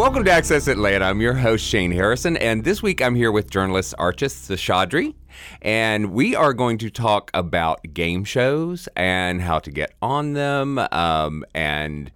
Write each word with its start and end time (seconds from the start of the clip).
Welcome 0.00 0.24
to 0.24 0.30
Access 0.30 0.66
Atlanta. 0.66 1.04
I'm 1.04 1.20
your 1.20 1.34
host, 1.34 1.62
Shane 1.62 1.90
Harrison, 1.90 2.38
and 2.38 2.64
this 2.64 2.82
week 2.82 3.02
I'm 3.02 3.14
here 3.14 3.30
with 3.30 3.50
journalist 3.50 3.92
Archis 3.98 4.32
Seshadri, 4.32 5.14
and 5.60 6.12
we 6.12 6.34
are 6.34 6.54
going 6.54 6.78
to 6.78 6.88
talk 6.88 7.30
about 7.34 7.80
game 7.92 8.24
shows 8.24 8.88
and 8.96 9.42
how 9.42 9.58
to 9.58 9.70
get 9.70 9.92
on 10.00 10.32
them 10.32 10.78
um, 10.90 11.44
and 11.54 12.10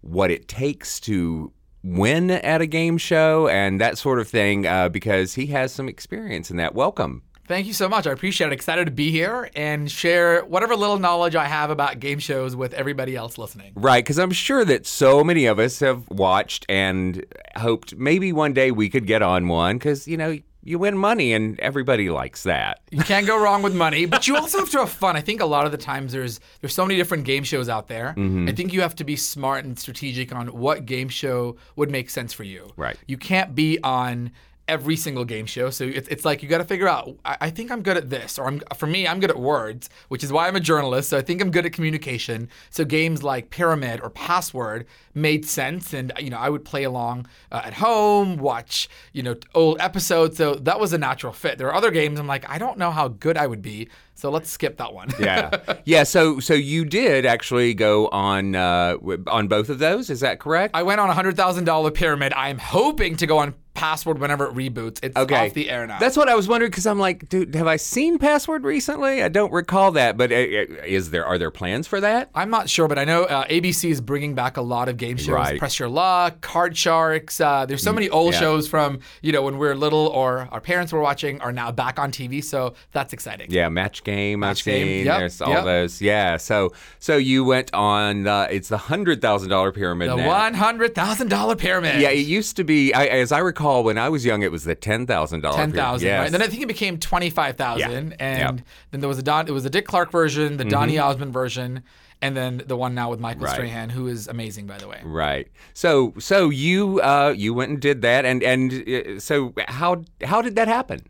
what 0.00 0.32
it 0.32 0.48
takes 0.48 0.98
to 1.02 1.52
win 1.84 2.32
at 2.32 2.62
a 2.62 2.66
game 2.66 2.98
show 2.98 3.46
and 3.46 3.80
that 3.80 3.96
sort 3.96 4.18
of 4.18 4.26
thing 4.26 4.66
uh, 4.66 4.88
because 4.88 5.34
he 5.34 5.46
has 5.46 5.72
some 5.72 5.88
experience 5.88 6.50
in 6.50 6.56
that. 6.56 6.74
Welcome. 6.74 7.22
Thank 7.50 7.66
you 7.66 7.72
so 7.72 7.88
much. 7.88 8.06
I 8.06 8.12
appreciate 8.12 8.46
it. 8.46 8.52
Excited 8.52 8.84
to 8.84 8.92
be 8.92 9.10
here 9.10 9.50
and 9.56 9.90
share 9.90 10.44
whatever 10.44 10.76
little 10.76 11.00
knowledge 11.00 11.34
I 11.34 11.46
have 11.46 11.70
about 11.70 11.98
game 11.98 12.20
shows 12.20 12.54
with 12.54 12.72
everybody 12.74 13.16
else 13.16 13.38
listening. 13.38 13.72
Right, 13.74 14.04
because 14.04 14.20
I'm 14.20 14.30
sure 14.30 14.64
that 14.66 14.86
so 14.86 15.24
many 15.24 15.46
of 15.46 15.58
us 15.58 15.80
have 15.80 16.08
watched 16.10 16.64
and 16.68 17.26
hoped 17.56 17.96
maybe 17.96 18.32
one 18.32 18.52
day 18.52 18.70
we 18.70 18.88
could 18.88 19.04
get 19.04 19.20
on 19.20 19.48
one 19.48 19.78
because, 19.78 20.06
you 20.06 20.16
know, 20.16 20.38
you 20.62 20.78
win 20.78 20.96
money 20.96 21.32
and 21.32 21.58
everybody 21.58 22.08
likes 22.08 22.44
that. 22.44 22.82
You 22.92 23.02
can't 23.02 23.26
go 23.26 23.36
wrong 23.42 23.62
with 23.62 23.74
money, 23.74 24.06
but 24.06 24.28
you 24.28 24.36
also 24.36 24.58
have 24.58 24.70
to 24.70 24.78
have 24.78 24.90
fun. 24.90 25.16
I 25.16 25.20
think 25.20 25.40
a 25.40 25.46
lot 25.46 25.66
of 25.66 25.72
the 25.72 25.78
times 25.78 26.12
there's 26.12 26.38
there's 26.60 26.74
so 26.74 26.84
many 26.84 26.96
different 26.96 27.24
game 27.24 27.42
shows 27.42 27.68
out 27.68 27.88
there. 27.88 28.14
Mm-hmm. 28.16 28.48
I 28.48 28.52
think 28.52 28.72
you 28.72 28.82
have 28.82 28.94
to 28.94 29.04
be 29.04 29.16
smart 29.16 29.64
and 29.64 29.76
strategic 29.76 30.32
on 30.32 30.48
what 30.48 30.86
game 30.86 31.08
show 31.08 31.56
would 31.74 31.90
make 31.90 32.10
sense 32.10 32.32
for 32.32 32.44
you. 32.44 32.70
Right. 32.76 32.96
You 33.08 33.16
can't 33.16 33.56
be 33.56 33.80
on 33.82 34.30
every 34.70 34.96
single 34.96 35.24
game 35.24 35.46
show. 35.46 35.68
So 35.68 35.84
it's, 35.84 36.08
it's 36.08 36.24
like 36.24 36.42
you 36.42 36.48
got 36.48 36.58
to 36.58 36.64
figure 36.64 36.88
out. 36.88 37.16
I, 37.24 37.36
I 37.42 37.50
think 37.50 37.72
I'm 37.72 37.82
good 37.82 37.96
at 37.96 38.08
this, 38.08 38.38
or 38.38 38.46
I'm 38.46 38.62
for 38.76 38.86
me, 38.86 39.06
I'm 39.06 39.18
good 39.18 39.30
at 39.30 39.38
words, 39.38 39.90
which 40.08 40.22
is 40.22 40.32
why 40.32 40.46
I'm 40.46 40.54
a 40.54 40.60
journalist. 40.60 41.10
So 41.10 41.18
I 41.18 41.22
think 41.22 41.42
I'm 41.42 41.50
good 41.50 41.66
at 41.66 41.72
communication. 41.72 42.48
So 42.70 42.84
games 42.84 43.22
like 43.22 43.50
Pyramid 43.50 44.00
or 44.00 44.10
Password 44.10 44.86
made 45.12 45.44
sense, 45.44 45.92
and 45.92 46.12
you 46.18 46.30
know 46.30 46.38
I 46.38 46.48
would 46.48 46.64
play 46.64 46.84
along 46.84 47.26
uh, 47.50 47.62
at 47.64 47.74
home, 47.74 48.36
watch 48.36 48.88
you 49.12 49.22
know 49.24 49.34
old 49.54 49.80
episodes. 49.80 50.36
So 50.36 50.54
that 50.54 50.78
was 50.78 50.92
a 50.92 50.98
natural 50.98 51.32
fit. 51.32 51.58
There 51.58 51.66
are 51.66 51.74
other 51.74 51.90
games 51.90 52.20
I'm 52.20 52.28
like 52.28 52.48
I 52.48 52.58
don't 52.58 52.78
know 52.78 52.92
how 52.92 53.08
good 53.08 53.36
I 53.36 53.46
would 53.48 53.62
be. 53.62 53.88
So 54.14 54.30
let's 54.30 54.50
skip 54.50 54.76
that 54.76 54.92
one. 54.92 55.08
yeah, 55.18 55.78
yeah. 55.84 56.04
So 56.04 56.40
so 56.40 56.54
you 56.54 56.84
did 56.84 57.26
actually 57.26 57.74
go 57.74 58.06
on 58.08 58.54
uh, 58.54 58.96
on 59.26 59.48
both 59.48 59.68
of 59.68 59.78
those. 59.78 60.10
Is 60.10 60.20
that 60.20 60.38
correct? 60.38 60.76
I 60.76 60.82
went 60.84 61.00
on 61.00 61.10
a 61.10 61.14
hundred 61.14 61.36
thousand 61.36 61.64
dollar 61.64 61.90
pyramid. 61.90 62.32
I'm 62.34 62.58
hoping 62.58 63.16
to 63.16 63.26
go 63.26 63.38
on 63.38 63.54
Password 63.80 64.18
whenever 64.18 64.44
it 64.46 64.54
reboots. 64.54 65.00
It's 65.02 65.16
Okay. 65.16 65.46
off 65.46 65.54
the 65.54 65.70
air 65.70 65.86
now. 65.86 65.98
That's 65.98 66.14
what 66.14 66.28
I 66.28 66.34
was 66.34 66.46
wondering 66.46 66.70
because 66.70 66.86
I'm 66.86 66.98
like, 66.98 67.30
dude, 67.30 67.54
have 67.54 67.66
I 67.66 67.76
seen 67.76 68.18
Password 68.18 68.62
recently? 68.62 69.22
I 69.22 69.28
don't 69.28 69.50
recall 69.54 69.92
that. 69.92 70.18
But 70.18 70.30
uh, 70.30 70.34
is 70.34 71.08
there 71.10 71.24
are 71.24 71.38
there 71.38 71.50
plans 71.50 71.86
for 71.86 71.98
that? 72.02 72.28
I'm 72.34 72.50
not 72.50 72.68
sure, 72.68 72.88
but 72.88 72.98
I 72.98 73.04
know 73.04 73.22
uh, 73.24 73.46
ABC 73.46 73.88
is 73.90 74.02
bringing 74.02 74.34
back 74.34 74.58
a 74.58 74.60
lot 74.60 74.90
of 74.90 74.98
game 74.98 75.16
shows. 75.16 75.30
Right. 75.30 75.58
Press 75.58 75.78
Your 75.78 75.88
Luck, 75.88 76.42
Card 76.42 76.76
Sharks. 76.76 77.40
Uh, 77.40 77.64
there's 77.64 77.82
so 77.82 77.90
many 77.94 78.10
old 78.10 78.34
yeah. 78.34 78.40
shows 78.40 78.68
from 78.68 78.98
you 79.22 79.32
know 79.32 79.40
when 79.40 79.54
we 79.56 79.66
were 79.66 79.74
little 79.74 80.08
or 80.08 80.46
our 80.52 80.60
parents 80.60 80.92
were 80.92 81.00
watching 81.00 81.40
are 81.40 81.52
now 81.52 81.72
back 81.72 81.98
on 81.98 82.12
TV. 82.12 82.44
So 82.44 82.74
that's 82.92 83.14
exciting. 83.14 83.50
Yeah, 83.50 83.70
match 83.70 84.04
game. 84.04 84.44
I've 84.44 84.50
Match 84.50 84.64
Game, 84.66 84.86
seen. 84.86 85.06
yep, 85.06 85.20
There's 85.20 85.40
all 85.40 85.52
yep. 85.52 85.64
those. 85.64 86.02
Yeah. 86.02 86.36
So 86.36 86.74
so 86.98 87.16
you 87.16 87.44
went 87.44 87.72
on. 87.72 88.26
Uh, 88.26 88.46
it's 88.50 88.68
the 88.68 88.76
hundred 88.76 89.22
thousand 89.22 89.48
dollar 89.48 89.72
pyramid 89.72 90.10
The 90.10 90.16
one 90.16 90.52
hundred 90.52 90.94
thousand 90.94 91.28
dollar 91.28 91.56
pyramid. 91.56 91.98
Yeah, 91.98 92.10
it 92.10 92.26
used 92.26 92.56
to 92.56 92.64
be. 92.64 92.92
I, 92.92 93.06
as 93.06 93.32
I 93.32 93.38
recall, 93.38 93.69
when 93.82 93.96
I 93.98 94.08
was 94.08 94.24
young, 94.24 94.42
it 94.42 94.50
was 94.52 94.64
the 94.64 94.74
ten 94.74 95.06
thousand 95.06 95.40
dollar. 95.40 95.56
Ten 95.56 95.72
thousand, 95.72 96.06
Yes. 96.08 96.20
right? 96.20 96.32
Then 96.32 96.42
I 96.42 96.46
think 96.48 96.62
it 96.62 96.68
became 96.68 96.98
twenty 96.98 97.30
five 97.30 97.56
thousand, 97.56 98.10
Yeah. 98.10 98.16
and 98.26 98.38
Yep. 98.38 98.50
Mm-hmm. 98.54 98.64
then 98.90 99.00
there 99.00 99.08
was 99.08 99.18
a 99.18 99.22
Don. 99.22 99.48
It 99.48 99.52
was 99.52 99.64
the 99.64 99.70
Dick 99.70 99.86
Clark 99.86 100.10
version, 100.12 100.56
the 100.56 100.64
Donny 100.64 100.98
Osmond 100.98 101.32
version, 101.32 101.82
and 102.22 102.36
then 102.36 102.62
the 102.66 102.76
one 102.76 102.94
now 102.94 103.08
with 103.10 103.20
Michael 103.20 103.44
Right. 103.44 103.54
Strahan, 103.54 103.88
who 103.90 104.06
is 104.06 104.28
amazing, 104.28 104.66
by 104.66 104.78
the 104.78 104.88
way. 104.88 105.00
Right. 105.04 105.48
So 105.74 106.12
so 106.18 106.50
you 106.50 107.00
uh, 107.02 107.32
you 107.36 107.54
went 107.54 107.70
and 107.70 107.80
did 107.80 108.02
that, 108.02 108.24
and 108.24 108.42
and 108.42 108.72
uh, 108.72 109.20
so 109.20 109.54
how 109.68 110.02
how 110.24 110.42
did 110.42 110.56
that 110.56 110.68
happen? 110.68 111.00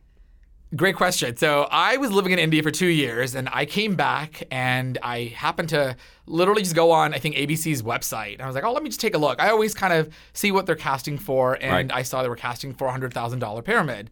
Great 0.77 0.95
question. 0.95 1.37
So 1.37 1.67
I 1.71 1.97
was 1.97 2.13
living 2.13 2.31
in 2.31 2.39
India 2.39 2.63
for 2.63 2.71
two 2.71 2.87
years, 2.87 3.35
and 3.35 3.49
I 3.53 3.65
came 3.67 3.97
back, 3.97 4.45
and 4.53 4.99
I 5.03 5.25
happened 5.25 5.69
to 5.71 5.97
literally 6.27 6.63
just 6.63 6.77
go 6.77 6.93
on, 6.93 7.13
I 7.13 7.19
think 7.19 7.35
ABC's 7.35 7.83
website, 7.83 8.35
and 8.35 8.43
I 8.43 8.47
was 8.47 8.55
like, 8.55 8.63
oh, 8.63 8.73
let 8.73 8.85
me 8.85 8.89
just 8.89 9.01
take 9.01 9.15
a 9.15 9.19
look. 9.19 9.41
I 9.43 9.49
always 9.51 9.75
kind 9.75 9.93
of 9.93 10.15
see 10.33 10.53
what 10.53 10.67
they're 10.67 10.77
casting 10.77 11.19
for, 11.19 11.55
and 11.61 11.91
Right. 11.91 11.91
I 11.93 12.03
saw 12.05 12.23
they 12.23 12.29
were 12.29 12.37
casting 12.37 12.73
for 12.73 12.87
a 12.87 12.93
hundred 12.93 13.13
thousand 13.13 13.41
dollar 13.41 13.63
pyramid. 13.63 14.11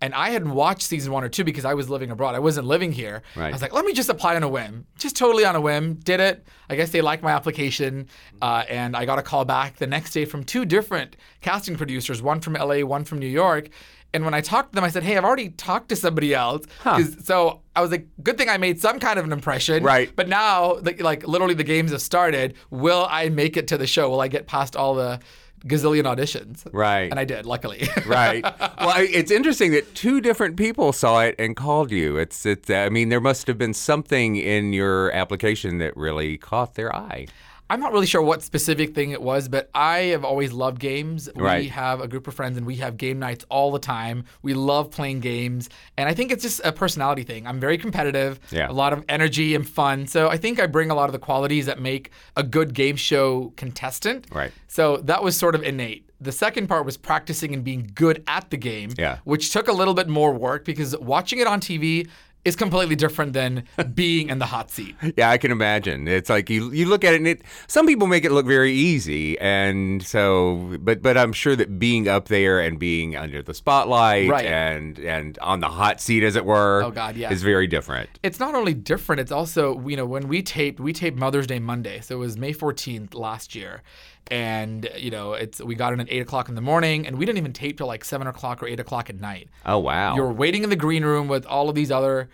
And 0.00 0.12
I 0.16 0.30
hadn't 0.30 0.50
watched 0.50 0.82
season 0.82 1.12
one 1.12 1.22
or 1.22 1.28
two 1.28 1.44
because 1.44 1.64
I 1.64 1.74
was 1.74 1.88
living 1.88 2.10
abroad. 2.10 2.34
I 2.34 2.40
wasn't 2.40 2.66
living 2.66 2.90
here. 2.90 3.22
Right. 3.36 3.50
I 3.50 3.52
was 3.52 3.62
like, 3.62 3.72
let 3.72 3.84
me 3.84 3.92
just 3.92 4.08
apply 4.08 4.34
on 4.34 4.42
a 4.42 4.48
whim, 4.48 4.84
just 4.98 5.14
totally 5.14 5.44
on 5.44 5.54
a 5.54 5.60
whim. 5.60 5.94
Did 5.94 6.18
it. 6.18 6.44
I 6.68 6.74
guess 6.74 6.90
they 6.90 7.00
liked 7.00 7.22
my 7.22 7.30
application, 7.30 8.08
uh, 8.40 8.64
and 8.68 8.96
I 8.96 9.04
got 9.04 9.20
a 9.20 9.22
call 9.22 9.44
back 9.44 9.76
the 9.76 9.86
next 9.86 10.10
day 10.10 10.24
from 10.24 10.42
two 10.42 10.64
different 10.64 11.14
casting 11.40 11.76
producers, 11.76 12.20
one 12.20 12.40
from 12.40 12.54
LA, 12.54 12.80
one 12.80 13.04
from 13.04 13.20
New 13.20 13.28
York. 13.28 13.68
And 14.14 14.24
when 14.24 14.34
I 14.34 14.40
talked 14.42 14.72
to 14.72 14.74
them, 14.76 14.84
I 14.84 14.90
said, 14.90 15.02
"Hey, 15.02 15.16
I've 15.16 15.24
already 15.24 15.50
talked 15.50 15.88
to 15.88 15.96
somebody 15.96 16.34
else." 16.34 16.64
'Cause- 16.82 17.16
So 17.24 17.60
I 17.74 17.80
was 17.80 17.90
like, 17.90 18.06
"Good 18.22 18.36
thing 18.38 18.48
I 18.48 18.58
made 18.58 18.78
some 18.80 18.98
kind 18.98 19.18
of 19.18 19.24
an 19.24 19.32
impression." 19.32 19.82
Right. 19.82 20.10
But 20.14 20.28
now, 20.28 20.78
like, 20.82 21.00
like 21.02 21.26
literally, 21.26 21.54
the 21.54 21.64
games 21.64 21.92
have 21.92 22.02
started. 22.02 22.54
Will 22.70 23.06
I 23.10 23.28
make 23.30 23.56
it 23.56 23.66
to 23.68 23.78
the 23.78 23.86
show? 23.86 24.10
Will 24.10 24.20
I 24.20 24.28
get 24.28 24.46
past 24.46 24.76
all 24.76 24.94
the 24.94 25.18
gazillion 25.66 26.02
auditions? 26.04 26.66
Right. 26.72 27.10
And 27.10 27.18
I 27.18 27.24
did, 27.24 27.46
luckily. 27.46 27.88
Right. 28.06 28.42
well, 28.42 28.90
I, 28.90 29.08
it's 29.10 29.30
interesting 29.30 29.70
that 29.72 29.94
two 29.94 30.20
different 30.20 30.56
people 30.56 30.92
saw 30.92 31.20
it 31.22 31.34
and 31.38 31.56
called 31.56 31.90
you. 31.90 32.16
It's 32.18 32.44
it's. 32.44 32.68
I 32.68 32.88
mean, 32.90 33.08
there 33.08 33.20
must 33.20 33.46
have 33.46 33.56
been 33.58 33.72
something 33.74 34.36
in 34.36 34.72
your 34.74 35.10
application 35.12 35.78
that 35.78 35.96
really 35.96 36.36
caught 36.36 36.74
their 36.74 36.94
eye. 36.94 37.28
I'm 37.72 37.80
not 37.80 37.92
really 37.92 38.04
sure 38.04 38.20
what 38.20 38.42
specific 38.42 38.94
thing 38.94 39.12
it 39.12 39.22
was, 39.22 39.48
but 39.48 39.70
I 39.74 40.00
have 40.12 40.26
always 40.26 40.52
loved 40.52 40.78
games. 40.78 41.30
We 41.34 41.68
have 41.68 42.02
a 42.02 42.06
group 42.06 42.28
of 42.28 42.34
friends 42.34 42.58
and 42.58 42.66
we 42.66 42.76
have 42.76 42.98
game 42.98 43.18
nights 43.18 43.46
all 43.48 43.72
the 43.72 43.78
time. 43.78 44.24
We 44.42 44.52
love 44.52 44.90
playing 44.90 45.20
games. 45.20 45.70
And 45.96 46.06
I 46.06 46.12
think 46.12 46.32
it's 46.32 46.42
just 46.42 46.60
a 46.64 46.72
personality 46.72 47.22
thing. 47.22 47.46
I'm 47.46 47.58
very 47.60 47.78
competitive, 47.78 48.38
Yeah. 48.50 48.70
a 48.70 48.74
lot 48.74 48.92
of 48.92 49.02
energy 49.08 49.54
and 49.54 49.66
fun. 49.66 50.06
So 50.06 50.28
I 50.28 50.36
think 50.36 50.60
I 50.60 50.66
bring 50.66 50.90
a 50.90 50.94
lot 50.94 51.06
of 51.08 51.14
the 51.14 51.18
qualities 51.18 51.64
that 51.64 51.80
make 51.80 52.10
a 52.36 52.42
good 52.42 52.74
game 52.74 52.96
show 52.96 53.54
contestant. 53.56 54.26
Right. 54.30 54.52
So 54.68 54.98
that 54.98 55.24
was 55.24 55.34
sort 55.38 55.54
of 55.54 55.62
innate. 55.62 56.10
The 56.20 56.30
second 56.32 56.66
part 56.66 56.84
was 56.84 56.98
practicing 56.98 57.54
and 57.54 57.64
being 57.64 57.90
good 57.94 58.22
at 58.26 58.50
the 58.50 58.58
game, 58.58 58.90
Yeah. 58.98 59.16
which 59.24 59.50
took 59.50 59.66
a 59.66 59.72
little 59.72 59.94
bit 59.94 60.08
more 60.08 60.34
work 60.34 60.66
because 60.66 60.94
watching 60.98 61.38
it 61.38 61.46
on 61.46 61.58
TV 61.60 62.06
is 62.44 62.56
completely 62.56 62.96
different 62.96 63.32
than 63.34 63.64
being 63.94 64.28
in 64.28 64.38
the 64.38 64.46
hot 64.46 64.70
seat. 64.70 64.96
Yeah, 65.16 65.30
I 65.30 65.38
can 65.38 65.50
imagine. 65.52 66.08
It's 66.08 66.28
like 66.28 66.50
you 66.50 66.70
you 66.72 66.86
look 66.86 67.04
at 67.04 67.14
it 67.14 67.16
and 67.16 67.28
it 67.28 67.42
some 67.68 67.86
people 67.86 68.06
make 68.08 68.24
it 68.24 68.32
look 68.32 68.46
very 68.46 68.72
easy 68.72 69.38
and 69.38 70.02
so 70.02 70.76
but 70.80 71.02
but 71.02 71.16
I'm 71.16 71.32
sure 71.32 71.54
that 71.56 71.78
being 71.78 72.08
up 72.08 72.28
there 72.28 72.58
and 72.60 72.78
being 72.78 73.16
under 73.16 73.42
the 73.42 73.54
spotlight 73.54 74.28
Right. 74.28 74.46
and 74.46 74.98
and 74.98 75.38
on 75.38 75.60
the 75.60 75.68
hot 75.68 76.00
seat 76.00 76.22
as 76.24 76.34
it 76.36 76.44
were 76.44 76.82
Oh, 76.84 76.90
God, 76.90 77.16
yeah. 77.16 77.32
is 77.32 77.42
very 77.42 77.66
different. 77.66 78.10
It's 78.22 78.40
not 78.40 78.54
only 78.54 78.74
different, 78.74 79.20
it's 79.20 79.32
also, 79.32 79.78
you 79.88 79.96
know, 79.96 80.06
when 80.06 80.26
we 80.28 80.42
taped, 80.42 80.80
we 80.80 80.92
taped 80.92 81.18
Mother's 81.18 81.46
Day 81.46 81.58
Monday. 81.60 82.00
So 82.00 82.16
it 82.16 82.18
was 82.18 82.36
May 82.36 82.52
14th 82.52 83.14
last 83.14 83.54
year. 83.54 83.82
And, 84.28 84.88
you 84.96 85.10
know, 85.10 85.32
it's 85.34 85.60
we 85.60 85.74
got 85.74 85.92
in 85.92 86.00
at 86.00 86.10
8 86.10 86.20
o'clock 86.20 86.48
in 86.48 86.54
the 86.54 86.60
morning 86.60 87.06
and 87.06 87.18
we 87.18 87.26
didn't 87.26 87.38
even 87.38 87.52
tape 87.52 87.78
till 87.78 87.86
like 87.86 88.04
7 88.04 88.26
o'clock 88.26 88.62
or 88.62 88.66
8 88.66 88.80
o'clock 88.80 89.10
at 89.10 89.20
night. 89.20 89.48
Oh 89.66 89.78
wow. 89.78 90.14
You're 90.14 90.32
waiting 90.32 90.62
in 90.62 90.70
the 90.70 90.76
green 90.76 91.04
room 91.04 91.28
with 91.28 91.44
all 91.46 91.68
of 91.68 91.74
these 91.74 91.90
other 91.90 92.30